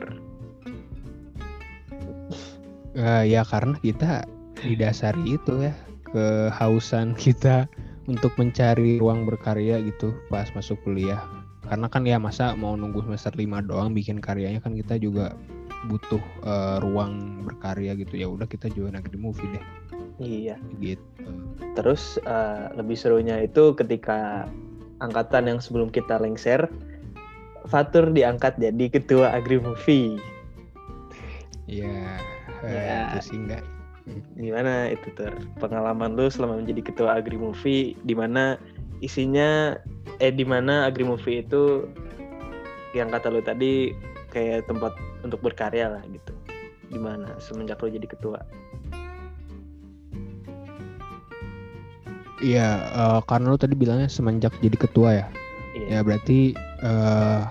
Eh, 2.96 3.24
ya 3.28 3.44
karena 3.44 3.76
kita 3.84 4.24
didasari 4.56 5.36
itu 5.36 5.68
ya 5.68 5.76
kehausan 6.16 7.12
kita 7.20 7.68
untuk 8.08 8.32
mencari 8.40 9.04
ruang 9.04 9.28
berkarya 9.28 9.84
gitu 9.84 10.16
pas 10.32 10.48
masuk 10.56 10.80
kuliah 10.88 11.20
karena 11.68 11.92
kan 11.92 12.08
ya 12.08 12.22
masa 12.22 12.56
mau 12.56 12.78
nunggu 12.78 13.04
semester 13.04 13.36
5 13.36 13.68
doang 13.68 13.92
bikin 13.92 14.24
karyanya 14.24 14.64
kan 14.64 14.78
kita 14.78 14.96
juga 14.96 15.36
butuh 15.88 16.22
eh, 16.44 16.78
ruang 16.82 17.46
berkarya 17.46 17.94
gitu 17.96 18.18
ya 18.18 18.28
udah 18.30 18.46
kita 18.50 18.70
join 18.74 18.98
Agri 18.98 19.18
Movie 19.18 19.48
deh 19.54 19.66
Iya. 20.16 20.56
gitu 20.80 21.04
Terus 21.76 22.16
uh, 22.24 22.72
lebih 22.80 22.96
serunya 22.96 23.44
itu 23.44 23.76
ketika 23.76 24.48
angkatan 25.04 25.52
yang 25.52 25.60
sebelum 25.60 25.92
kita 25.92 26.16
lengser, 26.16 26.72
Fatur 27.68 28.16
diangkat 28.16 28.56
jadi 28.56 28.88
ketua 28.88 29.36
Agri 29.36 29.60
Movie. 29.60 30.16
ya, 31.68 32.16
eh, 32.64 32.72
Ya. 32.72 33.12
itu 33.12 33.34
sih 33.34 33.38
enggak 33.42 33.66
Gimana 34.38 34.94
itu 34.94 35.10
tur? 35.18 35.34
Pengalaman 35.58 36.14
lu 36.14 36.30
selama 36.30 36.62
menjadi 36.62 36.94
ketua 36.94 37.18
Agri 37.18 37.42
Movie, 37.42 37.98
di 38.06 38.14
mana 38.14 38.56
isinya 39.02 39.74
eh 40.22 40.30
di 40.30 40.46
mana 40.46 40.86
Agri 40.86 41.02
Movie 41.04 41.42
itu 41.42 41.90
yang 42.94 43.10
kata 43.10 43.34
lu 43.34 43.42
tadi 43.42 43.92
kayak 44.30 44.70
tempat 44.70 44.94
untuk 45.26 45.42
berkarya 45.42 45.90
lah 45.90 46.04
gitu. 46.06 46.32
Di 46.86 47.02
mana 47.02 47.34
semenjak 47.42 47.82
lu 47.82 47.90
jadi 47.90 48.06
ketua? 48.06 48.40
Iya, 52.46 52.68
eh, 52.94 53.20
karena 53.26 53.46
lu 53.50 53.58
tadi 53.58 53.74
bilangnya 53.74 54.06
semenjak 54.06 54.54
jadi 54.62 54.78
ketua 54.78 55.10
ya. 55.18 55.28
Iya. 55.76 55.88
Ya 55.90 56.00
berarti 56.06 56.40
eh 56.86 57.42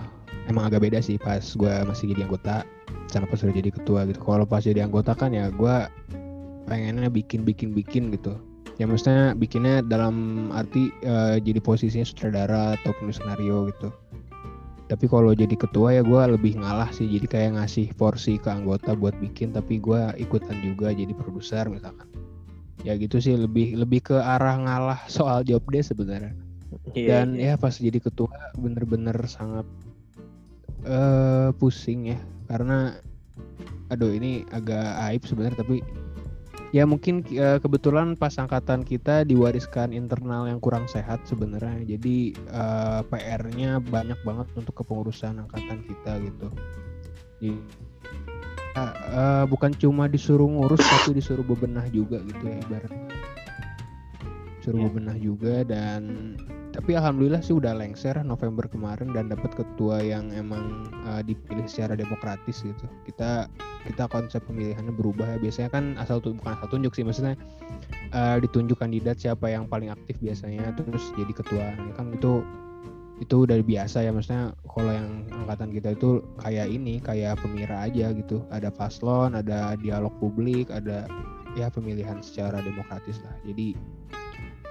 emang 0.47 0.71
agak 0.71 0.87
beda 0.87 1.01
sih 1.03 1.19
pas 1.19 1.43
gua 1.59 1.83
masih 1.89 2.13
jadi 2.15 2.29
anggota 2.29 2.63
sama 3.11 3.27
pas 3.27 3.43
udah 3.43 3.57
jadi 3.57 3.71
ketua 3.75 4.07
gitu. 4.07 4.21
Kalau 4.23 4.47
pas 4.47 4.63
jadi 4.63 4.87
anggota 4.87 5.17
kan 5.17 5.35
ya 5.35 5.51
gua 5.51 5.91
pengennya 6.71 7.11
bikin 7.11 7.43
bikin 7.43 7.75
bikin 7.75 8.15
gitu. 8.15 8.39
Ya 8.79 8.91
maksudnya 8.91 9.39
bikinnya 9.39 9.83
dalam 9.87 10.49
arti 10.55 10.91
eh, 11.03 11.43
jadi 11.43 11.59
posisinya 11.59 12.07
sutradara 12.07 12.79
atau 12.79 12.95
penulis 12.99 13.19
skenario 13.19 13.71
gitu. 13.73 13.89
Tapi 14.85 15.09
kalau 15.09 15.33
jadi 15.33 15.57
ketua 15.57 15.97
ya 15.97 16.03
gua 16.05 16.29
lebih 16.29 16.61
ngalah 16.61 16.93
sih. 16.93 17.09
Jadi 17.09 17.25
kayak 17.25 17.51
ngasih 17.57 17.97
porsi 17.97 18.37
ke 18.37 18.53
anggota 18.53 18.93
buat 18.93 19.17
bikin, 19.17 19.57
tapi 19.57 19.81
gua 19.81 20.13
ikutan 20.21 20.61
juga 20.61 20.93
jadi 20.93 21.13
produser 21.17 21.67
misalkan. 21.73 22.07
Ya 22.85 22.93
gitu 23.01 23.17
sih 23.17 23.33
lebih 23.33 23.81
lebih 23.81 24.13
ke 24.13 24.17
arah 24.21 24.61
ngalah 24.61 25.01
soal 25.17 25.41
job 25.43 25.65
desk 25.73 25.97
sebenarnya 25.97 26.37
Iya, 26.95 27.25
dan 27.25 27.27
iya. 27.39 27.55
ya 27.55 27.61
pas 27.61 27.75
jadi 27.75 27.99
ketua 27.99 28.31
bener-bener 28.59 29.17
sangat 29.27 29.67
eh 30.85 31.49
pusing 31.57 32.13
ya 32.13 32.19
karena 32.51 32.93
aduh 33.89 34.13
ini 34.13 34.45
agak 34.53 34.85
aib 35.11 35.23
sebenarnya 35.25 35.65
tapi 35.65 35.81
ya 36.75 36.83
mungkin 36.83 37.23
eh, 37.31 37.63
kebetulan 37.63 38.19
pas 38.19 38.35
angkatan 38.35 38.83
kita 38.83 39.23
diwariskan 39.23 39.95
internal 39.95 40.51
yang 40.51 40.59
kurang 40.59 40.91
sehat 40.91 41.23
sebenarnya. 41.31 41.87
Jadi 41.87 42.35
eh, 42.35 43.01
PR-nya 43.07 43.79
banyak 43.79 44.19
banget 44.27 44.51
untuk 44.59 44.83
kepengurusan 44.83 45.39
angkatan 45.47 45.87
kita 45.87 46.19
gitu. 46.27 46.49
Jadi, 47.39 47.61
uh, 48.75 48.95
uh, 49.15 49.45
bukan 49.47 49.73
cuma 49.79 50.11
disuruh 50.11 50.47
ngurus 50.51 50.83
tapi 50.93 51.19
disuruh 51.19 51.47
bebenah 51.47 51.87
juga 51.91 52.21
gitu 52.23 52.45
ya 52.45 52.59
ibarat 52.69 52.93
suruh 54.65 54.81
Ya. 54.81 54.85
bebenah 54.89 55.19
juga 55.21 55.61
dan 55.69 56.03
tapi 56.75 56.99
alhamdulillah 56.99 57.39
sih 57.39 57.55
udah 57.55 57.71
lengser 57.71 58.19
November 58.27 58.67
kemarin 58.67 59.15
dan 59.15 59.31
dapat 59.31 59.55
ketua 59.55 60.03
yang 60.03 60.35
emang 60.35 60.91
uh, 61.07 61.23
dipilih 61.23 61.71
secara 61.71 61.95
demokratis 61.95 62.67
gitu. 62.67 62.91
Kita 63.07 63.47
kita 63.87 64.11
konsep 64.11 64.43
pemilihannya 64.51 64.91
berubah. 64.91 65.39
Ya 65.39 65.39
biasanya 65.39 65.71
kan 65.71 65.95
asal 66.03 66.19
tuh 66.19 66.35
bukan 66.35 66.59
asal 66.59 66.67
tunjuk 66.75 66.99
sih 66.99 67.07
maksudnya 67.07 67.39
uh, 68.11 68.43
ditunjuk 68.43 68.75
kandidat 68.83 69.23
siapa 69.23 69.47
yang 69.47 69.71
paling 69.71 69.95
aktif 69.95 70.19
biasanya 70.19 70.75
terus 70.75 71.15
jadi 71.15 71.31
ketua. 71.31 71.79
Ya 71.79 71.93
kan 71.95 72.11
itu 72.11 72.43
itu 73.23 73.47
udah 73.47 73.63
biasa 73.63 74.03
ya 74.03 74.11
maksudnya 74.11 74.59
kalau 74.67 74.91
yang 74.91 75.23
angkatan 75.31 75.71
kita 75.71 75.95
itu 75.95 76.27
kayak 76.43 76.67
ini 76.67 76.99
kayak 76.99 77.39
pemira 77.39 77.87
aja 77.87 78.11
gitu. 78.11 78.43
Ada 78.51 78.75
paslon 78.75 79.39
ada 79.39 79.79
dialog 79.79 80.11
publik 80.19 80.75
ada 80.75 81.07
ya 81.55 81.71
pemilihan 81.71 82.19
secara 82.19 82.59
demokratis 82.67 83.23
lah. 83.23 83.39
Jadi 83.47 83.79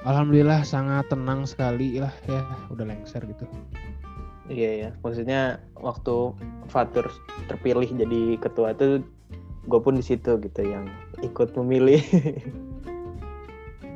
alhamdulillah 0.04 0.62
sangat 0.68 1.08
tenang 1.08 1.48
sekali 1.48 2.00
lah 2.00 2.14
ya 2.28 2.44
udah 2.72 2.86
lengser 2.88 3.24
gitu 3.24 3.48
Iya 4.52 4.72
ya, 4.76 4.90
maksudnya 5.00 5.64
waktu 5.80 6.36
Fatur 6.68 7.08
terpilih 7.48 7.88
jadi 7.88 8.36
ketua 8.44 8.76
itu 8.76 9.00
gue 9.72 9.80
pun 9.80 9.96
di 9.96 10.04
situ 10.04 10.36
gitu 10.36 10.62
yang 10.68 10.92
ikut 11.24 11.56
memilih. 11.56 12.04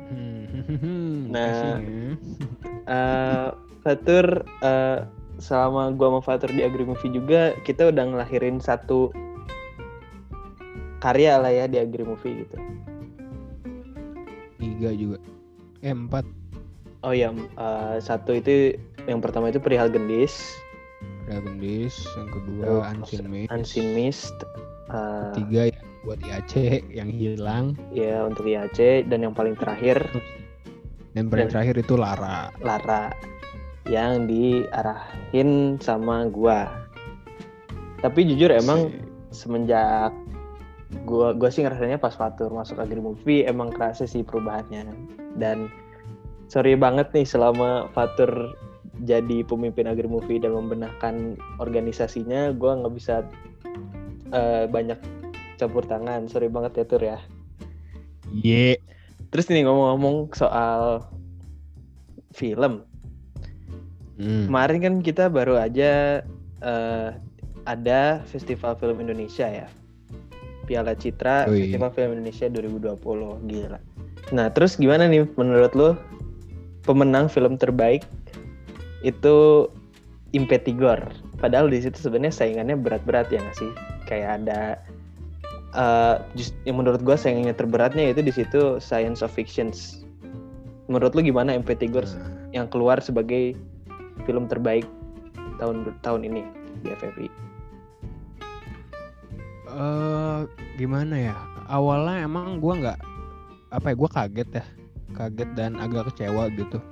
Hmm, 0.08 1.28
Nah, 1.36 1.76
ya. 1.76 2.16
Eh, 2.88 3.48
Fatur 3.84 4.40
eh, 4.64 5.04
selama 5.36 5.92
gue 5.92 6.06
sama 6.08 6.20
Fatur 6.24 6.48
di 6.48 6.64
Agri 6.64 6.88
Movie 6.88 7.12
juga 7.12 7.52
kita 7.68 7.92
udah 7.92 8.04
ngelahirin 8.08 8.56
satu 8.56 9.12
karya 11.04 11.36
lah 11.36 11.52
ya 11.52 11.68
di 11.68 11.76
Agri 11.76 12.08
Movie 12.08 12.48
gitu. 12.48 12.56
tiga 14.58 14.90
juga 14.96 15.18
eh 15.80 15.92
empat. 15.92 16.24
Oh 17.00 17.14
ya, 17.14 17.30
eh, 17.30 17.96
satu 17.98 18.34
itu 18.34 18.74
yang 19.06 19.22
pertama 19.22 19.48
itu 19.48 19.62
perihal 19.62 19.86
gendis, 19.88 20.34
Dragondish 21.28 22.02
yang 22.16 22.28
kedua 22.32 22.62
Terus, 22.64 22.82
Unseen 22.90 23.26
Mist. 23.28 23.48
Unseen 23.52 23.88
Mist, 23.94 24.36
eh, 24.90 25.30
tiga 25.36 25.62
yang 25.70 25.86
buat 26.02 26.18
IAC 26.24 26.54
yang 26.88 27.10
hilang. 27.12 27.76
ya 27.92 28.24
untuk 28.24 28.48
IAC 28.48 29.06
dan 29.06 29.22
yang 29.22 29.34
paling 29.36 29.54
terakhir. 29.54 30.02
Dan 31.12 31.28
paling 31.28 31.46
Dan- 31.48 31.54
terakhir 31.54 31.74
itu 31.78 31.94
Lara. 31.94 32.50
Lara 32.58 33.12
yang 33.86 34.26
diarahin 34.26 35.78
sama 35.78 36.26
gua. 36.28 36.68
Tapi 37.98 38.24
jujur 38.24 38.50
emang 38.50 38.90
semenjak 39.30 40.14
gua 41.04 41.36
gua 41.36 41.52
sih 41.52 41.64
ngerasanya 41.64 42.00
pas 42.00 42.16
Fatur 42.16 42.48
masuk 42.48 42.80
Agri 42.80 43.00
Movie 43.00 43.44
emang 43.44 43.72
kerasa 43.72 44.08
sih 44.08 44.24
perubahannya. 44.24 44.88
Dan 45.36 45.68
sorry 46.48 46.76
banget 46.76 47.12
nih 47.12 47.28
selama 47.28 47.92
Fatur 47.92 48.56
jadi 49.04 49.44
pemimpin 49.46 49.86
Agri 49.86 50.08
Movie 50.08 50.40
dan 50.40 50.56
membenahkan 50.56 51.36
organisasinya 51.60 52.56
gua 52.56 52.80
nggak 52.80 52.94
bisa 52.96 53.24
eh, 54.32 54.64
banyak 54.64 54.98
campur 55.60 55.84
tangan. 55.84 56.24
Sorry 56.26 56.48
banget 56.48 56.80
ya 56.80 56.84
Tur 56.88 57.02
ya. 57.04 57.18
Ye. 58.32 58.80
Terus 59.28 59.52
nih 59.52 59.68
ngomong-ngomong 59.68 60.32
soal 60.32 61.04
film. 62.32 62.84
Hmm. 64.16 64.48
Kemarin 64.48 64.78
kan 64.80 64.94
kita 65.04 65.28
baru 65.28 65.60
aja 65.60 66.24
eh, 66.64 67.10
ada 67.68 68.24
Festival 68.24 68.72
Film 68.80 69.04
Indonesia 69.04 69.44
ya. 69.44 69.68
Piala 70.68 70.92
Citra 70.92 71.48
Yoi. 71.48 71.64
Festival 71.72 71.90
Film 71.96 72.10
Indonesia 72.20 72.46
2020. 72.52 73.48
Gila. 73.48 73.80
Nah, 74.36 74.46
terus 74.52 74.76
gimana 74.76 75.08
nih 75.08 75.24
menurut 75.40 75.72
lo 75.72 75.96
pemenang 76.84 77.32
film 77.32 77.56
terbaik 77.56 78.04
itu 79.00 79.66
Impetigor. 80.36 81.08
Padahal 81.40 81.72
di 81.72 81.80
situ 81.80 81.96
sebenarnya 81.96 82.36
saingannya 82.36 82.76
berat-berat 82.76 83.32
ya 83.32 83.40
nggak 83.40 83.56
sih? 83.56 83.70
Kayak 84.04 84.44
ada 84.44 84.60
eh, 85.72 86.16
just- 86.36 86.56
yang 86.68 86.76
menurut 86.76 87.00
gua 87.00 87.16
saingannya 87.16 87.56
terberatnya 87.56 88.12
itu 88.12 88.20
di 88.20 88.28
situ 88.28 88.76
Science 88.76 89.24
of 89.24 89.32
Fictions. 89.32 90.04
Menurut 90.92 91.16
lo 91.16 91.24
gimana 91.24 91.56
Impetigor 91.56 92.04
Nah, 92.04 92.28
yang 92.52 92.68
keluar 92.68 93.00
sebagai 93.00 93.56
film 94.28 94.44
terbaik 94.48 94.84
tahun 95.56 95.96
tahun 96.04 96.28
ini 96.28 96.44
di 96.84 96.92
FFI. 96.92 97.47
Eh 99.78 100.38
gimana 100.76 101.14
ya? 101.14 101.36
Awalnya 101.70 102.26
emang 102.26 102.58
gua 102.58 102.74
nggak 102.76 102.98
apa 103.70 103.86
ya 103.92 103.94
gua 103.94 104.10
kaget 104.10 104.48
ya. 104.58 104.64
Kaget 105.14 105.50
dan 105.54 105.78
agak 105.78 106.10
kecewa 106.12 106.50
gitu. 106.52 106.82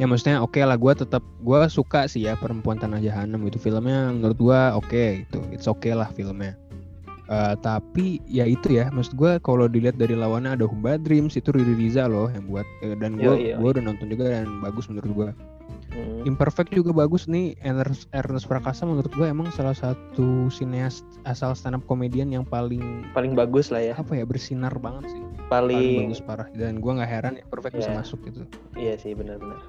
Ya 0.00 0.08
maksudnya 0.08 0.42
oke 0.42 0.58
lah 0.58 0.74
gua 0.74 0.96
tetap 0.96 1.22
gua 1.46 1.70
suka 1.70 2.10
sih 2.10 2.26
ya 2.26 2.34
perempuan 2.34 2.80
tanah 2.80 2.98
jahanam 2.98 3.46
gitu. 3.46 3.62
Filmnya 3.62 4.10
menurut 4.10 4.38
gua 4.40 4.74
oke 4.74 5.22
gitu. 5.24 5.38
It's 5.54 5.70
okay 5.70 5.94
lah 5.94 6.10
filmnya. 6.10 6.58
Eh, 7.32 7.54
tapi 7.64 8.18
ya 8.28 8.44
itu 8.44 8.76
ya 8.76 8.90
maksud 8.92 9.14
gua 9.16 9.38
kalau 9.40 9.64
dilihat 9.70 9.96
dari 9.96 10.12
lawannya 10.12 10.52
ada 10.58 10.66
Humba 10.68 10.98
Dreams 11.00 11.38
itu 11.38 11.48
Riri 11.54 11.78
Riza 11.78 12.04
loh 12.10 12.28
yang 12.28 12.44
buat 12.50 12.66
Eh, 12.82 12.92
dan 12.98 13.16
yoi. 13.16 13.56
gua 13.56 13.72
udah 13.78 13.84
nonton 13.88 14.10
juga 14.10 14.42
dan 14.42 14.48
bagus 14.60 14.90
menurut 14.90 15.10
gua 15.14 15.28
Hmm. 15.92 16.24
Imperfect 16.24 16.72
juga 16.72 16.96
bagus 16.96 17.28
nih 17.28 17.52
Ernest, 17.60 18.08
Ernest 18.10 18.48
Prakasa 18.48 18.82
menurut 18.82 19.12
gue 19.12 19.24
emang 19.24 19.52
salah 19.52 19.72
satu 19.72 20.48
sineas 20.48 21.04
asal 21.22 21.52
stand 21.52 21.76
up 21.76 21.84
komedian 21.84 22.28
yang 22.28 22.42
paling 22.42 23.04
Paling 23.12 23.32
bagus 23.32 23.68
lah 23.68 23.82
ya. 23.82 23.92
apa 23.92 24.14
ya 24.14 24.24
bersinar 24.24 24.72
banget 24.74 25.04
sih 25.08 25.20
paling 25.46 25.76
Paling, 25.76 25.96
bagus 26.08 26.20
parah 26.20 26.48
dan 26.50 26.80
gue 26.80 26.88
nggak 26.90 27.10
heran 27.10 27.34
Imperfect 27.36 27.76
bisa 27.76 27.90
Iya. 27.90 27.98
masuk 27.98 28.18
gitu 28.24 28.40
iya 28.72 28.94
sih 28.96 29.12
benar-benar. 29.12 29.60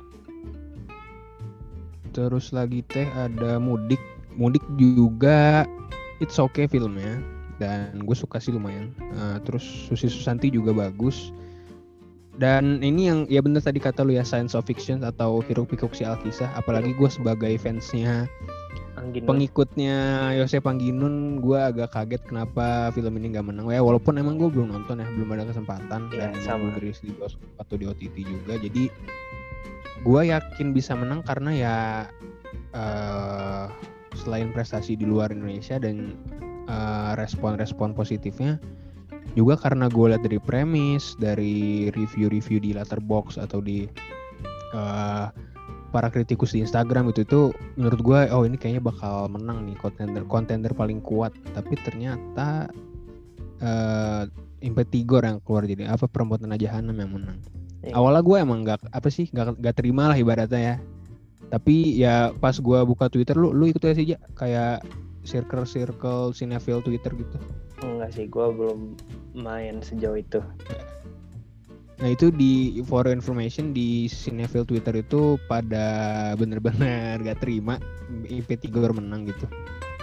terus 2.12 2.52
lagi 2.52 2.86
teh 2.86 3.10
ada 3.12 3.58
Mudik 3.58 4.00
Mudik 4.32 4.64
juga 4.78 5.68
it's 6.20 6.38
okay 6.38 6.66
filmnya 6.66 7.20
dan 7.58 8.00
gue 8.00 8.16
suka 8.16 8.38
sih 8.38 8.50
lumayan 8.50 8.94
Eh, 9.14 9.38
terus 9.44 9.62
Susi 9.62 10.08
Susanti 10.08 10.48
juga 10.48 10.72
bagus 10.72 11.34
dan 12.42 12.82
ini 12.82 13.10
yang 13.14 13.20
ya 13.30 13.46
bener 13.46 13.62
tadi 13.62 13.78
kata 13.78 14.02
lu 14.02 14.18
ya 14.18 14.26
science 14.26 14.58
of 14.58 14.66
fiction 14.66 15.06
atau 15.06 15.46
hiruk 15.46 15.70
pikuk 15.70 15.94
si 15.94 16.02
Alkisah 16.02 16.50
apalagi 16.58 16.98
gue 16.98 17.10
sebagai 17.10 17.54
fansnya 17.62 18.26
Angin 19.04 19.28
pengikutnya 19.28 20.32
Yose 20.40 20.64
Pangginun 20.64 21.44
gue 21.44 21.60
agak 21.60 21.92
kaget 21.92 22.24
kenapa 22.24 22.94
film 22.96 23.20
ini 23.20 23.36
nggak 23.36 23.52
menang. 23.52 23.68
Ya 23.68 23.84
walaupun 23.84 24.16
emang 24.16 24.40
gue 24.40 24.48
belum 24.48 24.72
nonton 24.72 25.04
ya 25.04 25.08
belum 25.18 25.34
ada 25.36 25.50
kesempatan. 25.50 26.14
Iya, 26.14 26.32
dan 26.32 26.40
sama. 26.40 26.72
rilis 26.80 27.04
di 27.04 27.12
bioskop 27.12 27.50
atau 27.60 27.76
di 27.76 27.90
OTT 27.90 28.16
juga. 28.24 28.56
Jadi 28.62 28.88
gue 30.08 30.22
yakin 30.30 30.72
bisa 30.72 30.96
menang 30.96 31.20
karena 31.26 31.52
ya 31.52 31.76
eh 32.74 33.66
selain 34.14 34.54
prestasi 34.54 34.94
di 34.94 35.04
luar 35.10 35.34
Indonesia 35.34 35.82
dan 35.82 36.16
eh, 36.70 37.12
respon-respon 37.18 37.98
positifnya 37.98 38.62
juga 39.34 39.58
karena 39.58 39.90
gue 39.90 40.06
lihat 40.14 40.24
dari 40.26 40.38
premis 40.38 41.18
dari 41.18 41.90
review-review 41.94 42.62
di 42.62 42.72
Letterbox 42.78 43.42
atau 43.42 43.60
di 43.62 43.90
eh, 44.74 45.26
para 45.94 46.08
kritikus 46.10 46.58
di 46.58 46.66
Instagram 46.66 47.14
itu 47.14 47.22
itu 47.26 47.42
menurut 47.78 48.02
gue 48.02 48.20
oh 48.34 48.44
ini 48.46 48.58
kayaknya 48.58 48.82
bakal 48.82 49.30
menang 49.30 49.66
nih 49.70 49.78
kontender 49.78 50.26
kontender 50.26 50.74
paling 50.74 51.02
kuat 51.02 51.34
tapi 51.54 51.78
ternyata 51.82 52.70
eh 53.62 54.26
Impetigor 54.64 55.28
yang 55.28 55.44
keluar 55.44 55.68
jadi 55.68 55.92
apa 55.92 56.08
perempuan 56.08 56.40
tanah 56.40 56.56
jahanam 56.56 56.96
yang 56.96 57.12
menang 57.12 57.36
Iya. 57.84 58.00
awalnya 58.00 58.24
gue 58.24 58.38
emang 58.40 58.60
nggak 58.64 58.80
apa 58.96 59.10
sih 59.12 59.28
nggak 59.28 59.60
nggak 59.60 59.76
terima 59.76 60.08
lah 60.08 60.16
ibaratnya 60.16 60.62
ya 60.64 60.76
tapi 61.52 62.00
ya 62.00 62.32
pas 62.40 62.56
gue 62.56 62.80
buka 62.88 63.12
Twitter 63.12 63.36
lu 63.36 63.52
lu 63.52 63.68
ikut 63.68 63.84
ya 63.84 63.94
sih 63.94 64.16
Ja? 64.16 64.20
kayak 64.40 64.88
circle 65.24 65.68
circle 65.68 66.36
cinephile 66.36 66.84
Twitter 66.84 67.12
gitu 67.16 67.40
enggak 67.84 68.12
sih, 68.16 68.26
gue 68.32 68.48
belum 68.48 68.96
main 69.36 69.84
sejauh 69.84 70.18
itu. 70.20 70.40
Nah 72.02 72.10
itu 72.12 72.34
di 72.34 72.84
for 72.84 73.08
information 73.08 73.72
di 73.72 74.12
Cinephile 74.12 74.68
Twitter 74.68 75.00
itu 75.00 75.40
pada 75.48 75.86
bener-bener 76.36 77.22
gak 77.22 77.40
terima 77.40 77.80
IP3 78.28 78.68
menang 78.92 79.30
gitu. 79.30 79.46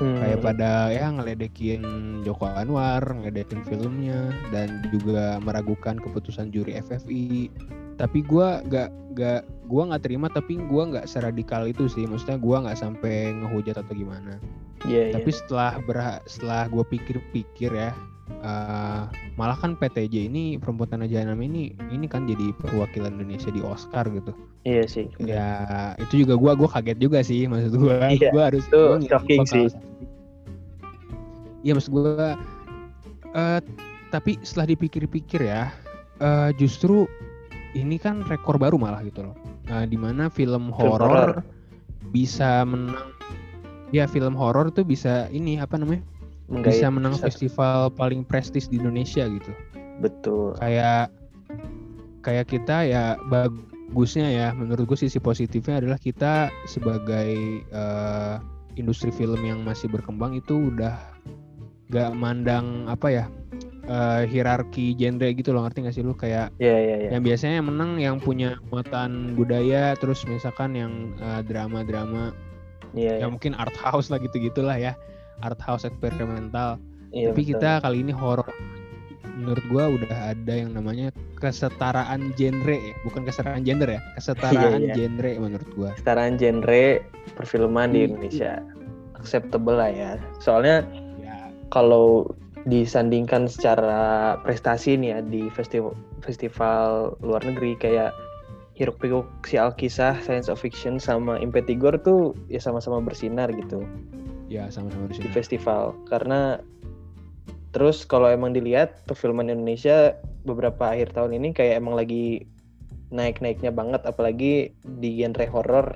Hmm. 0.00 0.16
Kayak 0.16 0.40
pada 0.40 0.88
ya 0.88 1.12
ngeledekin 1.12 1.84
Joko 2.24 2.48
Anwar, 2.48 3.04
ngeledekin 3.04 3.60
filmnya 3.68 4.32
dan 4.48 4.80
juga 4.88 5.36
meragukan 5.44 6.00
keputusan 6.00 6.48
juri 6.48 6.80
FFI. 6.80 7.52
Tapi 8.00 8.24
gua 8.24 8.64
gak 8.64 8.88
gak 9.12 9.44
gua 9.68 9.92
nggak 9.92 10.02
terima 10.08 10.32
tapi 10.32 10.56
gua 10.56 10.88
nggak 10.88 11.04
seradikal 11.04 11.68
itu 11.68 11.84
sih. 11.86 12.08
Maksudnya 12.08 12.40
gua 12.40 12.64
nggak 12.64 12.80
sampai 12.80 13.36
ngehujat 13.36 13.76
atau 13.76 13.92
gimana. 13.92 14.40
Iya, 14.88 15.12
iya. 15.12 15.14
Tapi 15.20 15.28
setelah 15.28 15.76
berha- 15.84 16.24
setelah 16.24 16.64
gue 16.72 16.80
pikir-pikir 16.88 17.68
ya, 17.68 17.92
eh, 18.40 19.02
malah 19.36 19.58
kan 19.60 19.76
PTJ 19.76 20.32
ini 20.32 20.56
perempuan 20.56 20.88
tanah 20.88 21.04
jahanam 21.04 21.36
ini 21.44 21.76
ini 21.92 22.08
kan 22.08 22.24
jadi 22.24 22.56
perwakilan 22.56 23.20
Indonesia 23.20 23.52
di 23.52 23.60
Oscar 23.60 24.08
gitu. 24.08 24.32
Iya 24.64 24.88
sih. 24.88 25.12
Ya 25.20 25.48
itu 26.00 26.24
juga 26.24 26.40
gue 26.40 26.52
gua 26.64 26.68
kaget 26.72 26.96
juga 26.96 27.20
sih 27.20 27.44
maksud 27.44 27.76
gue. 27.76 27.96
Iya, 28.16 28.32
Gue 28.32 28.40
harus 28.40 28.64
itu 28.64 28.80
gua 28.80 29.00
shocking 29.04 29.44
sih. 29.44 29.68
Iya 31.60 31.76
maksud 31.76 31.92
gue 31.92 32.28
uh, 33.36 33.60
tapi 34.08 34.40
setelah 34.40 34.72
dipikir-pikir 34.72 35.44
ya 35.44 35.68
uh, 36.24 36.50
justru 36.56 37.04
ini 37.74 37.96
kan 37.96 38.26
rekor 38.26 38.58
baru 38.58 38.76
malah 38.76 39.02
gitu 39.06 39.26
loh. 39.26 39.36
Uh, 39.70 39.86
di 39.86 39.94
mana 39.94 40.26
film 40.32 40.74
horor 40.74 41.42
bisa 42.10 42.66
menang. 42.66 43.14
Ya 43.90 44.06
film 44.06 44.38
horor 44.38 44.70
tuh 44.70 44.86
bisa 44.86 45.26
ini 45.34 45.58
apa 45.58 45.74
namanya? 45.74 46.02
Menggait, 46.50 46.78
bisa 46.78 46.86
menang 46.90 47.14
bisa. 47.18 47.30
festival 47.30 47.90
paling 47.94 48.26
prestis 48.26 48.66
di 48.70 48.78
Indonesia 48.78 49.26
gitu. 49.26 49.52
Betul. 50.02 50.54
Kayak 50.58 51.10
kayak 52.22 52.46
kita 52.50 52.86
ya 52.86 53.18
bagusnya 53.30 54.28
ya 54.30 54.46
menurut 54.54 54.86
gue 54.86 54.98
sisi 54.98 55.18
positifnya 55.18 55.82
adalah 55.82 55.98
kita 55.98 56.52
sebagai 56.68 57.62
uh, 57.74 58.38
industri 58.78 59.10
film 59.10 59.40
yang 59.42 59.62
masih 59.66 59.90
berkembang 59.90 60.36
itu 60.36 60.70
udah 60.70 60.94
gak 61.90 62.14
mandang 62.14 62.86
apa 62.86 63.08
ya 63.10 63.24
uh, 63.90 64.22
hierarki 64.24 64.94
genre 64.94 65.28
gitu 65.34 65.50
loh 65.50 65.66
ngerti 65.66 65.82
gak 65.82 65.94
sih 65.98 66.04
lu 66.06 66.14
kayak 66.14 66.54
yeah, 66.62 66.78
yeah, 66.78 66.98
yeah. 67.06 67.10
yang 67.18 67.22
biasanya 67.26 67.54
yang 67.60 67.68
menang 67.68 67.90
yang 67.98 68.16
punya 68.22 68.56
muatan 68.70 69.34
budaya 69.34 69.98
terus 69.98 70.22
misalkan 70.24 70.78
yang 70.78 71.12
uh, 71.18 71.42
drama-drama 71.42 72.30
yeah, 72.94 73.18
yang 73.18 73.28
yeah. 73.28 73.30
mungkin 73.34 73.52
art 73.58 73.74
house 73.74 74.08
lah 74.08 74.22
gitu 74.22 74.38
gitulah 74.38 74.78
ya 74.78 74.94
art 75.42 75.58
house 75.58 75.82
eksperimental 75.82 76.78
yeah, 77.10 77.34
tapi 77.34 77.42
betul. 77.42 77.50
kita 77.58 77.70
kali 77.82 78.06
ini 78.06 78.14
horor 78.14 78.46
menurut 79.40 79.64
gua 79.72 79.88
udah 79.88 80.36
ada 80.36 80.52
yang 80.52 80.76
namanya 80.76 81.08
kesetaraan 81.40 82.36
genre 82.36 82.76
ya 82.76 82.94
bukan 83.08 83.24
kesetaraan 83.24 83.64
gender 83.64 83.88
ya 83.88 84.00
kesetaraan 84.20 84.80
yeah, 84.84 84.92
yeah. 84.92 84.96
genre 84.96 85.30
menurut 85.40 85.70
gua 85.74 85.90
kesetaraan 85.96 86.36
genre 86.38 87.00
perfilman 87.34 87.96
di 87.96 88.00
Indonesia 88.06 88.60
acceptable 89.16 89.80
lah 89.80 89.88
ya 89.88 90.10
soalnya 90.40 90.84
yeah. 91.20 91.48
kalau 91.72 92.28
disandingkan 92.68 93.48
secara 93.48 94.36
prestasi 94.44 94.96
nih 94.98 95.16
ya 95.16 95.18
di 95.24 95.48
festival 95.52 95.96
festival 96.20 97.16
luar 97.24 97.40
negeri 97.44 97.76
kayak 97.80 98.12
Hiruk 98.76 98.96
Pikuk 99.00 99.28
si 99.44 99.60
Alkisah 99.60 100.16
Science 100.24 100.48
of 100.48 100.60
Fiction 100.60 100.96
sama 100.96 101.36
Impetigor 101.36 102.00
tuh 102.00 102.32
ya 102.48 102.60
sama-sama 102.60 103.00
bersinar 103.04 103.52
gitu. 103.52 103.84
Ya 104.48 104.68
sama-sama 104.72 105.08
bersinar. 105.08 105.28
Di 105.28 105.36
festival 105.36 105.92
karena 106.08 106.60
terus 107.76 108.08
kalau 108.08 108.26
emang 108.32 108.56
dilihat 108.56 109.04
perfilman 109.04 109.52
Indonesia 109.52 110.16
beberapa 110.48 110.96
akhir 110.96 111.12
tahun 111.12 111.36
ini 111.36 111.52
kayak 111.52 111.84
emang 111.84 111.92
lagi 111.92 112.48
naik-naiknya 113.12 113.74
banget 113.74 114.02
apalagi 114.06 114.72
di 115.00 115.10
genre 115.18 115.46
horror 115.50 115.86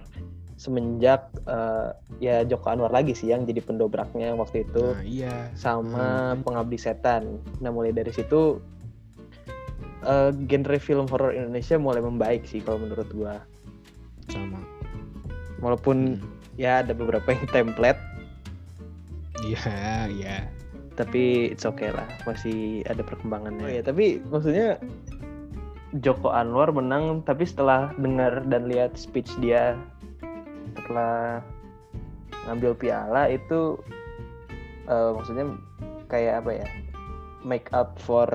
semenjak 0.65 1.29
uh, 1.45 1.93
ya 2.25 2.41
Joko 2.49 2.73
Anwar 2.73 2.89
lagi 2.89 3.13
sih 3.13 3.29
yang 3.29 3.45
jadi 3.45 3.61
pendobraknya 3.61 4.33
waktu 4.33 4.65
itu 4.65 4.97
nah, 4.97 5.05
iya. 5.05 5.53
sama 5.53 6.33
hmm. 6.33 6.41
Pengabdi 6.41 6.81
Setan. 6.81 7.45
Nah 7.61 7.69
mulai 7.69 7.93
dari 7.93 8.09
situ 8.09 8.57
uh, 10.09 10.33
genre 10.49 10.79
film 10.81 11.05
horor 11.13 11.37
Indonesia 11.37 11.77
mulai 11.77 12.01
membaik 12.01 12.49
sih 12.49 12.65
kalau 12.65 12.81
menurut 12.81 13.09
gua. 13.13 13.45
Sama. 14.33 14.65
Walaupun 15.61 16.17
hmm. 16.17 16.57
ya 16.57 16.81
ada 16.81 16.97
beberapa 16.97 17.29
yang 17.29 17.45
template. 17.53 18.01
Iya, 19.45 20.09
iya. 20.09 20.37
Tapi 20.97 21.53
it's 21.53 21.69
okay 21.69 21.93
lah, 21.93 22.07
masih 22.25 22.81
ada 22.89 23.05
perkembangannya. 23.05 23.67
Oh 23.67 23.69
ya, 23.69 23.83
tapi 23.85 24.23
maksudnya 24.31 24.81
Joko 26.03 26.35
Anwar 26.35 26.75
menang 26.75 27.23
tapi 27.23 27.47
setelah 27.47 27.95
dengar 28.03 28.43
dan 28.51 28.67
lihat 28.67 28.99
speech 28.99 29.31
dia 29.39 29.79
setelah 30.85 31.41
ngambil 32.45 32.77
piala 32.77 33.33
itu 33.33 33.81
uh, 34.85 35.17
maksudnya 35.17 35.57
kayak 36.13 36.45
apa 36.45 36.51
ya 36.61 36.69
make 37.41 37.73
up 37.73 37.97
for 37.97 38.29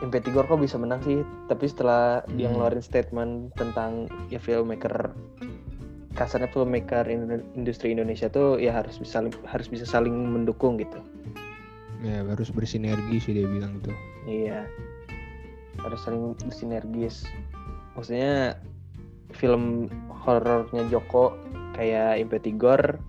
Impetigor 0.00 0.48
kok 0.48 0.64
bisa 0.64 0.80
menang 0.80 1.04
sih. 1.04 1.20
Tapi 1.44 1.68
setelah 1.68 2.24
hmm. 2.24 2.40
dia 2.40 2.48
ngeluarin 2.48 2.80
statement 2.80 3.52
tentang 3.60 4.08
ya 4.32 4.40
filmmaker 4.40 5.12
kasarnya 6.16 6.48
filmmaker 6.50 7.06
industri 7.54 7.92
Indonesia 7.94 8.26
tuh 8.32 8.58
ya 8.58 8.74
harus 8.74 8.98
bisa 8.98 9.28
harus 9.44 9.68
bisa 9.68 9.84
saling 9.84 10.12
mendukung 10.12 10.80
gitu. 10.80 10.96
Ya 12.00 12.24
harus 12.24 12.48
bersinergi 12.48 13.20
sih 13.20 13.32
dia 13.36 13.44
bilang 13.44 13.76
itu 13.84 13.92
iya. 14.24 14.64
Harus 15.84 16.00
saling 16.00 16.32
bersinergis. 16.48 17.28
Maksudnya 17.92 18.56
film 19.32 19.88
horornya 20.10 20.84
Joko 20.92 21.34
kayak 21.74 22.20
Impetigor 22.20 23.00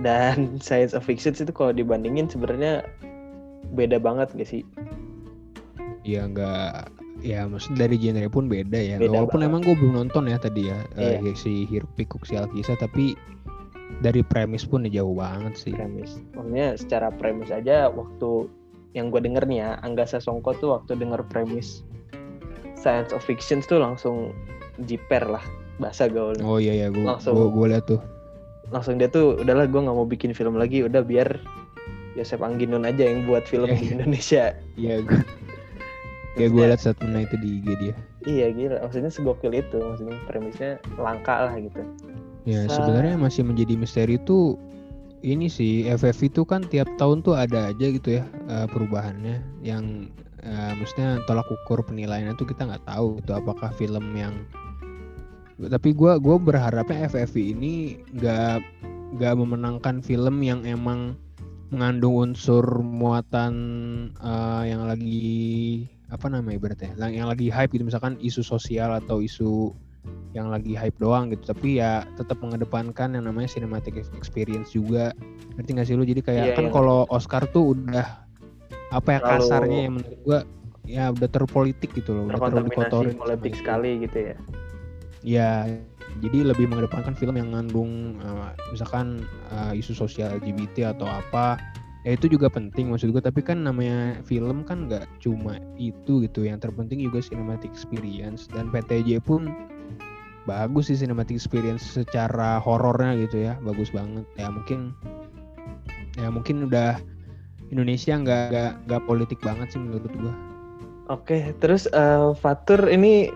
dan 0.00 0.54
Science 0.64 0.92
of 0.96 1.04
Fiction 1.04 1.34
itu 1.34 1.50
kalau 1.50 1.74
dibandingin 1.74 2.30
sebenarnya 2.30 2.86
beda 3.74 3.98
banget 4.02 4.32
gak 4.34 4.48
sih? 4.48 4.62
Ya 6.02 6.24
nggak 6.26 6.88
ya 7.20 7.44
maksud 7.44 7.76
dari 7.76 8.00
genre 8.00 8.26
pun 8.32 8.48
beda 8.48 8.80
ya. 8.80 8.96
Beda 8.96 9.20
Walaupun 9.20 9.44
banget. 9.44 9.50
emang 9.52 9.60
gue 9.68 9.76
belum 9.76 9.94
nonton 10.00 10.24
ya 10.26 10.40
tadi 10.40 10.72
ya 10.72 10.80
iya. 10.96 11.20
uh, 11.20 11.36
si 11.36 11.68
Hiruk 11.68 11.92
Pikuk 11.94 12.24
si 12.24 12.34
Alkisa 12.40 12.74
tapi 12.80 13.12
dari 14.00 14.24
premis 14.24 14.64
pun 14.64 14.88
ya 14.88 15.02
jauh 15.02 15.12
banget 15.12 15.54
sih. 15.60 15.76
Premis. 15.76 16.18
Maksudnya 16.32 16.78
secara 16.80 17.08
premis 17.12 17.52
aja 17.52 17.92
waktu 17.92 18.48
yang 18.96 19.12
gue 19.12 19.22
denger 19.22 19.46
nih 19.46 19.58
ya 19.62 19.70
Angga 19.86 20.08
Sasongko 20.08 20.56
tuh 20.58 20.68
waktu 20.80 20.98
denger 20.98 21.22
premis 21.30 21.86
Science 22.74 23.12
of 23.12 23.22
Fiction 23.22 23.60
tuh 23.60 23.78
langsung 23.78 24.32
jiper 24.84 25.24
lah 25.26 25.44
bahasa 25.80 26.06
gaulnya. 26.06 26.44
Oh 26.44 26.60
iya 26.60 26.76
iya 26.76 26.86
gue 26.92 27.02
langsung 27.02 27.34
gue, 27.34 27.48
gue 27.48 27.66
liat 27.72 27.84
tuh. 27.88 28.00
Langsung 28.70 29.00
dia 29.00 29.08
tuh 29.08 29.40
udahlah 29.40 29.66
gue 29.66 29.80
nggak 29.80 29.96
mau 29.96 30.06
bikin 30.06 30.36
film 30.36 30.60
lagi 30.60 30.84
udah 30.84 31.00
biar 31.02 31.40
Yosef 32.14 32.42
Angginun 32.44 32.84
aja 32.84 33.06
yang 33.06 33.24
buat 33.24 33.48
film 33.48 33.70
yeah, 33.72 33.78
di 33.78 33.84
iya. 33.88 33.92
Indonesia. 33.96 34.44
Iya 34.76 34.94
gue. 35.04 35.20
Kayak 36.38 36.50
gue 36.54 36.64
liat 36.70 36.80
statementnya 36.80 37.22
itu 37.26 37.36
di 37.42 37.48
IG 37.58 37.66
dia. 37.80 37.94
Iya 38.20 38.46
gila, 38.52 38.76
maksudnya 38.84 39.10
segokil 39.10 39.52
itu, 39.56 39.80
maksudnya 39.80 40.16
premisnya 40.28 40.76
langka 41.00 41.48
lah 41.48 41.54
gitu. 41.56 41.80
Ya 42.44 42.68
Sa 42.68 42.80
sebenarnya 42.80 43.16
masih 43.16 43.42
menjadi 43.48 43.74
misteri 43.80 44.20
itu 44.20 44.60
ini 45.20 45.52
sih 45.52 45.84
FF 45.88 46.32
itu 46.32 46.42
kan 46.48 46.64
tiap 46.64 46.88
tahun 46.96 47.20
tuh 47.20 47.36
ada 47.36 47.72
aja 47.72 47.86
gitu 47.92 48.20
ya 48.20 48.24
uh, 48.48 48.64
perubahannya 48.68 49.44
yang 49.60 50.08
uh, 50.44 50.72
maksudnya 50.76 51.20
tolak 51.28 51.44
ukur 51.48 51.84
penilaian 51.84 52.32
itu 52.32 52.48
kita 52.48 52.64
nggak 52.64 52.84
tahu 52.88 53.20
itu 53.20 53.32
apakah 53.36 53.68
film 53.76 54.16
yang 54.16 54.32
tapi 55.68 55.92
gue 55.92 56.12
gue 56.16 56.36
berharapnya 56.40 57.10
FFV 57.10 57.36
ini 57.52 58.00
nggak 58.16 58.56
nggak 59.20 59.34
memenangkan 59.36 60.00
film 60.00 60.40
yang 60.40 60.64
emang 60.64 61.18
mengandung 61.70 62.30
unsur 62.30 62.64
muatan 62.82 63.54
uh, 64.18 64.64
yang 64.66 64.86
lagi 64.86 65.86
apa 66.10 66.26
namanya 66.26 66.58
ibaratnya 66.58 66.90
yang 67.10 67.30
lagi 67.30 67.52
hype 67.52 67.70
gitu. 67.70 67.86
Misalkan 67.86 68.18
isu 68.18 68.42
sosial 68.42 68.90
atau 68.98 69.22
isu 69.22 69.70
yang 70.34 70.50
lagi 70.50 70.74
hype 70.74 70.98
doang 70.98 71.30
gitu. 71.30 71.54
Tapi 71.54 71.78
ya 71.78 72.02
tetap 72.18 72.42
mengedepankan 72.42 73.14
yang 73.14 73.26
namanya 73.26 73.50
cinematic 73.50 73.94
experience 74.18 74.74
juga. 74.74 75.14
Ngerti 75.54 75.70
gak 75.78 75.86
sih 75.86 75.94
lu? 75.94 76.02
Jadi 76.02 76.22
kayak 76.24 76.46
yeah, 76.50 76.56
kan 76.58 76.66
yeah. 76.70 76.74
kalau 76.74 77.06
Oscar 77.10 77.46
tuh 77.50 77.78
udah 77.78 78.26
apa 78.90 79.08
ya 79.14 79.20
Lalu, 79.22 79.30
kasarnya 79.30 79.78
yang 79.86 79.94
menurut 79.98 80.20
gua 80.26 80.38
ya 80.90 81.04
udah 81.14 81.28
terpolitik 81.30 81.94
gitu 81.94 82.10
loh 82.10 82.26
udah 82.26 82.50
terlalu 82.50 82.66
dikotorin 82.74 83.14
politik 83.14 83.54
sekali 83.54 84.02
gitu 84.02 84.34
ya 84.34 84.36
ya 85.20 85.68
jadi 86.24 86.52
lebih 86.52 86.66
mengedepankan 86.66 87.14
film 87.14 87.38
yang 87.38 87.52
mengandung 87.52 88.18
uh, 88.24 88.52
misalkan 88.72 89.24
uh, 89.52 89.72
isu 89.76 89.94
sosial 89.94 90.40
LGBT 90.40 90.96
atau 90.96 91.06
apa 91.06 91.60
ya 92.08 92.16
itu 92.16 92.32
juga 92.32 92.48
penting 92.48 92.88
maksud 92.88 93.12
gue 93.12 93.20
tapi 93.20 93.44
kan 93.44 93.60
namanya 93.60 94.16
film 94.24 94.64
kan 94.64 94.88
nggak 94.88 95.04
cuma 95.20 95.60
itu 95.76 96.24
gitu 96.24 96.48
yang 96.48 96.56
terpenting 96.56 97.04
juga 97.04 97.20
cinematic 97.20 97.68
experience. 97.68 98.48
Dan 98.48 98.72
PTJ 98.72 99.20
pun 99.20 99.52
bagus 100.48 100.88
sih 100.88 100.96
cinematic 100.96 101.36
experience 101.36 101.84
secara 101.84 102.56
horornya 102.58 103.20
gitu 103.20 103.44
ya 103.44 103.52
bagus 103.60 103.92
banget. 103.92 104.24
Ya 104.40 104.48
mungkin 104.48 104.96
ya 106.16 106.28
mungkin 106.32 106.66
udah 106.68 106.96
Indonesia 107.68 108.16
nggak 108.16 108.44
nggak 108.50 108.72
nggak 108.88 109.02
politik 109.04 109.38
banget 109.44 109.76
sih 109.76 109.80
menurut 109.80 110.10
gua. 110.18 110.34
Oke, 111.10 111.50
terus 111.58 111.90
uh, 111.90 112.32
Fatur 112.38 112.86
ini 112.86 113.34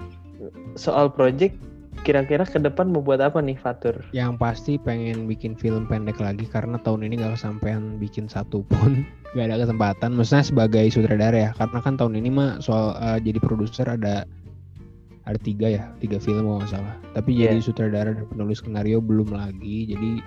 soal 0.79 1.11
project 1.11 1.59
kira-kira 2.05 2.45
ke 2.45 2.61
depan 2.61 2.93
mau 2.93 3.01
buat 3.01 3.19
apa 3.19 3.40
nih 3.40 3.57
Fatur? 3.57 3.97
Yang 4.12 4.37
pasti 4.37 4.73
pengen 4.77 5.25
bikin 5.25 5.57
film 5.57 5.88
pendek 5.88 6.21
lagi 6.21 6.45
karena 6.45 6.77
tahun 6.85 7.09
ini 7.09 7.25
gak 7.25 7.40
kesampaian 7.40 7.97
bikin 7.97 8.29
satu 8.29 8.61
pun 8.69 9.03
gak 9.35 9.49
ada 9.49 9.64
kesempatan. 9.64 10.12
Maksudnya 10.12 10.45
sebagai 10.45 10.85
sutradara 10.93 11.51
ya, 11.51 11.51
karena 11.57 11.79
kan 11.81 11.97
tahun 11.97 12.21
ini 12.21 12.29
mah 12.29 12.61
soal 12.61 12.93
uh, 13.01 13.17
jadi 13.17 13.40
produser 13.40 13.88
ada 13.88 14.29
ada 15.25 15.40
tiga 15.40 15.73
ya, 15.73 15.88
tiga 16.05 16.21
film 16.21 16.45
kalau 16.45 16.61
nggak 16.61 16.73
salah. 16.77 16.95
Tapi 17.17 17.33
yeah. 17.33 17.57
jadi 17.57 17.61
sutradara 17.64 18.12
dan 18.12 18.29
penulis 18.29 18.61
skenario 18.61 19.01
belum 19.01 19.33
lagi. 19.33 19.88
Jadi 19.88 20.21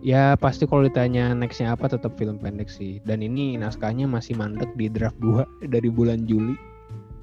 Ya 0.00 0.32
pasti 0.32 0.64
kalau 0.64 0.88
ditanya 0.88 1.36
nextnya 1.36 1.76
apa 1.76 1.84
tetap 1.84 2.16
film 2.16 2.40
pendek 2.40 2.72
sih. 2.72 3.04
Dan 3.04 3.20
ini 3.20 3.60
naskahnya 3.60 4.08
masih 4.08 4.32
mandek 4.32 4.72
di 4.72 4.88
draft 4.88 5.20
2 5.20 5.44
dari 5.74 5.92
bulan 5.92 6.24
Juli. 6.24 6.56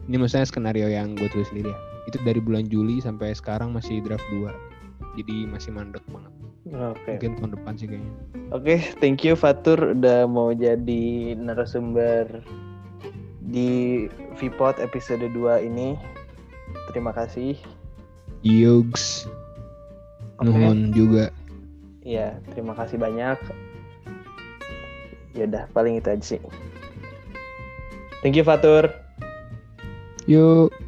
Ini 0.05 0.15
maksudnya 0.21 0.45
skenario 0.45 0.85
yang 0.85 1.17
gue 1.17 1.25
tulis 1.33 1.49
sendiri 1.49 1.73
ya. 1.73 1.79
Itu 2.07 2.17
dari 2.23 2.39
bulan 2.39 2.65
Juli 2.71 3.03
sampai 3.03 3.35
sekarang 3.35 3.75
masih 3.75 3.99
draft 3.99 4.23
2. 4.31 4.49
Jadi 5.19 5.45
masih 5.45 5.75
mandek 5.75 6.03
banget. 6.07 6.33
Oke. 6.71 7.19
Mungkin 7.19 7.31
tahun 7.39 7.51
depan 7.59 7.73
sih 7.79 7.87
kayaknya. 7.87 8.13
Oke, 8.51 8.75
thank 8.99 9.23
you 9.23 9.35
Fatur 9.35 9.95
udah 9.95 10.27
mau 10.27 10.51
jadi 10.51 11.35
narasumber 11.35 12.43
di 13.47 14.05
Vpod 14.39 14.79
episode 14.83 15.23
2 15.23 15.67
ini. 15.67 15.95
Terima 16.91 17.11
kasih. 17.15 17.55
Yogs. 18.43 19.27
Oke. 20.39 20.47
Nuhun 20.51 20.91
juga. 20.91 21.31
Iya, 22.07 22.39
terima 22.55 22.71
kasih 22.71 22.95
banyak. 22.95 23.35
Yaudah, 25.35 25.67
paling 25.75 25.99
itu 25.99 26.07
aja 26.07 26.23
sih. 26.23 26.41
Thank 28.23 28.39
you 28.39 28.47
Fatur. 28.47 28.89
Yuk. 30.27 30.86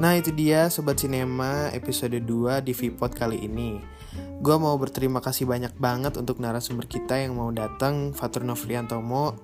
Nah 0.00 0.16
itu 0.16 0.32
dia 0.32 0.72
Sobat 0.72 0.96
Sinema 0.96 1.68
episode 1.76 2.16
2 2.16 2.64
di 2.64 2.72
Vpod 2.72 3.12
kali 3.12 3.44
ini. 3.44 3.76
Gue 4.40 4.56
mau 4.56 4.72
berterima 4.80 5.20
kasih 5.20 5.44
banyak 5.44 5.76
banget 5.76 6.16
untuk 6.16 6.40
narasumber 6.40 6.88
kita 6.88 7.20
yang 7.20 7.36
mau 7.36 7.52
datang 7.52 8.16
Fatur 8.16 8.48
Novriantomo 8.48 9.36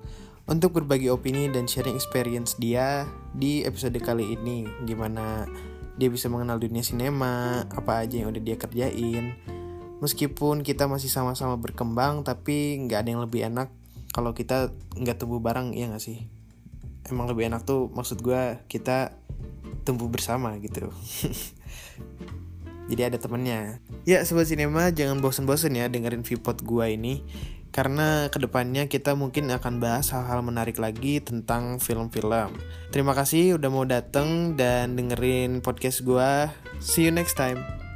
Untuk 0.49 0.73
berbagi 0.73 1.13
opini 1.13 1.45
dan 1.53 1.69
sharing 1.69 1.93
experience 1.93 2.57
dia 2.57 3.05
di 3.37 3.61
episode 3.69 4.01
kali 4.01 4.33
ini. 4.33 4.65
Gimana 4.81 5.45
dia 5.93 6.09
bisa 6.09 6.25
mengenal 6.25 6.57
dunia 6.57 6.81
sinema, 6.81 7.61
apa 7.69 8.01
aja 8.01 8.17
yang 8.17 8.33
udah 8.33 8.41
dia 8.41 8.57
kerjain. 8.57 9.37
Meskipun 10.01 10.65
kita 10.65 10.89
masih 10.89 11.13
sama-sama 11.13 11.53
berkembang 11.61 12.25
tapi 12.25 12.81
nggak 12.81 13.05
ada 13.05 13.09
yang 13.13 13.21
lebih 13.21 13.45
enak 13.45 13.69
kalau 14.09 14.33
kita 14.33 14.73
nggak 14.97 15.21
tumbuh 15.21 15.37
bareng, 15.37 15.77
ya 15.77 15.91
nggak 15.91 16.01
sih? 16.01 16.25
Emang 17.05 17.29
lebih 17.29 17.53
enak 17.53 17.61
tuh 17.67 17.93
maksud 17.93 18.23
gue 18.23 18.57
kita 18.71 19.26
tumbuh 19.87 20.11
bersama 20.11 20.55
gitu. 20.59 20.91
Jadi 22.87 23.01
ada 23.03 23.17
temennya. 23.19 23.83
Ya 24.07 24.23
sobat 24.23 24.47
sinema 24.47 24.91
jangan 24.95 25.19
bosen-bosen 25.19 25.75
ya 25.75 25.91
dengerin 25.91 26.23
Vpod 26.23 26.63
gua 26.63 26.87
ini 26.87 27.23
karena 27.75 28.31
ke 28.33 28.41
depannya 28.41 28.89
kita 28.89 29.13
mungkin 29.13 29.53
akan 29.53 29.77
bahas 29.77 30.09
hal-hal 30.09 30.41
menarik 30.41 30.81
lagi 30.81 31.19
tentang 31.21 31.77
film-film. 31.77 32.57
Terima 32.89 33.13
kasih 33.13 33.59
udah 33.59 33.69
mau 33.69 33.85
dateng 33.85 34.55
dan 34.55 34.95
dengerin 34.95 35.59
podcast 35.59 36.01
gua. 36.01 36.49
See 36.79 37.05
you 37.05 37.13
next 37.13 37.35
time. 37.35 37.86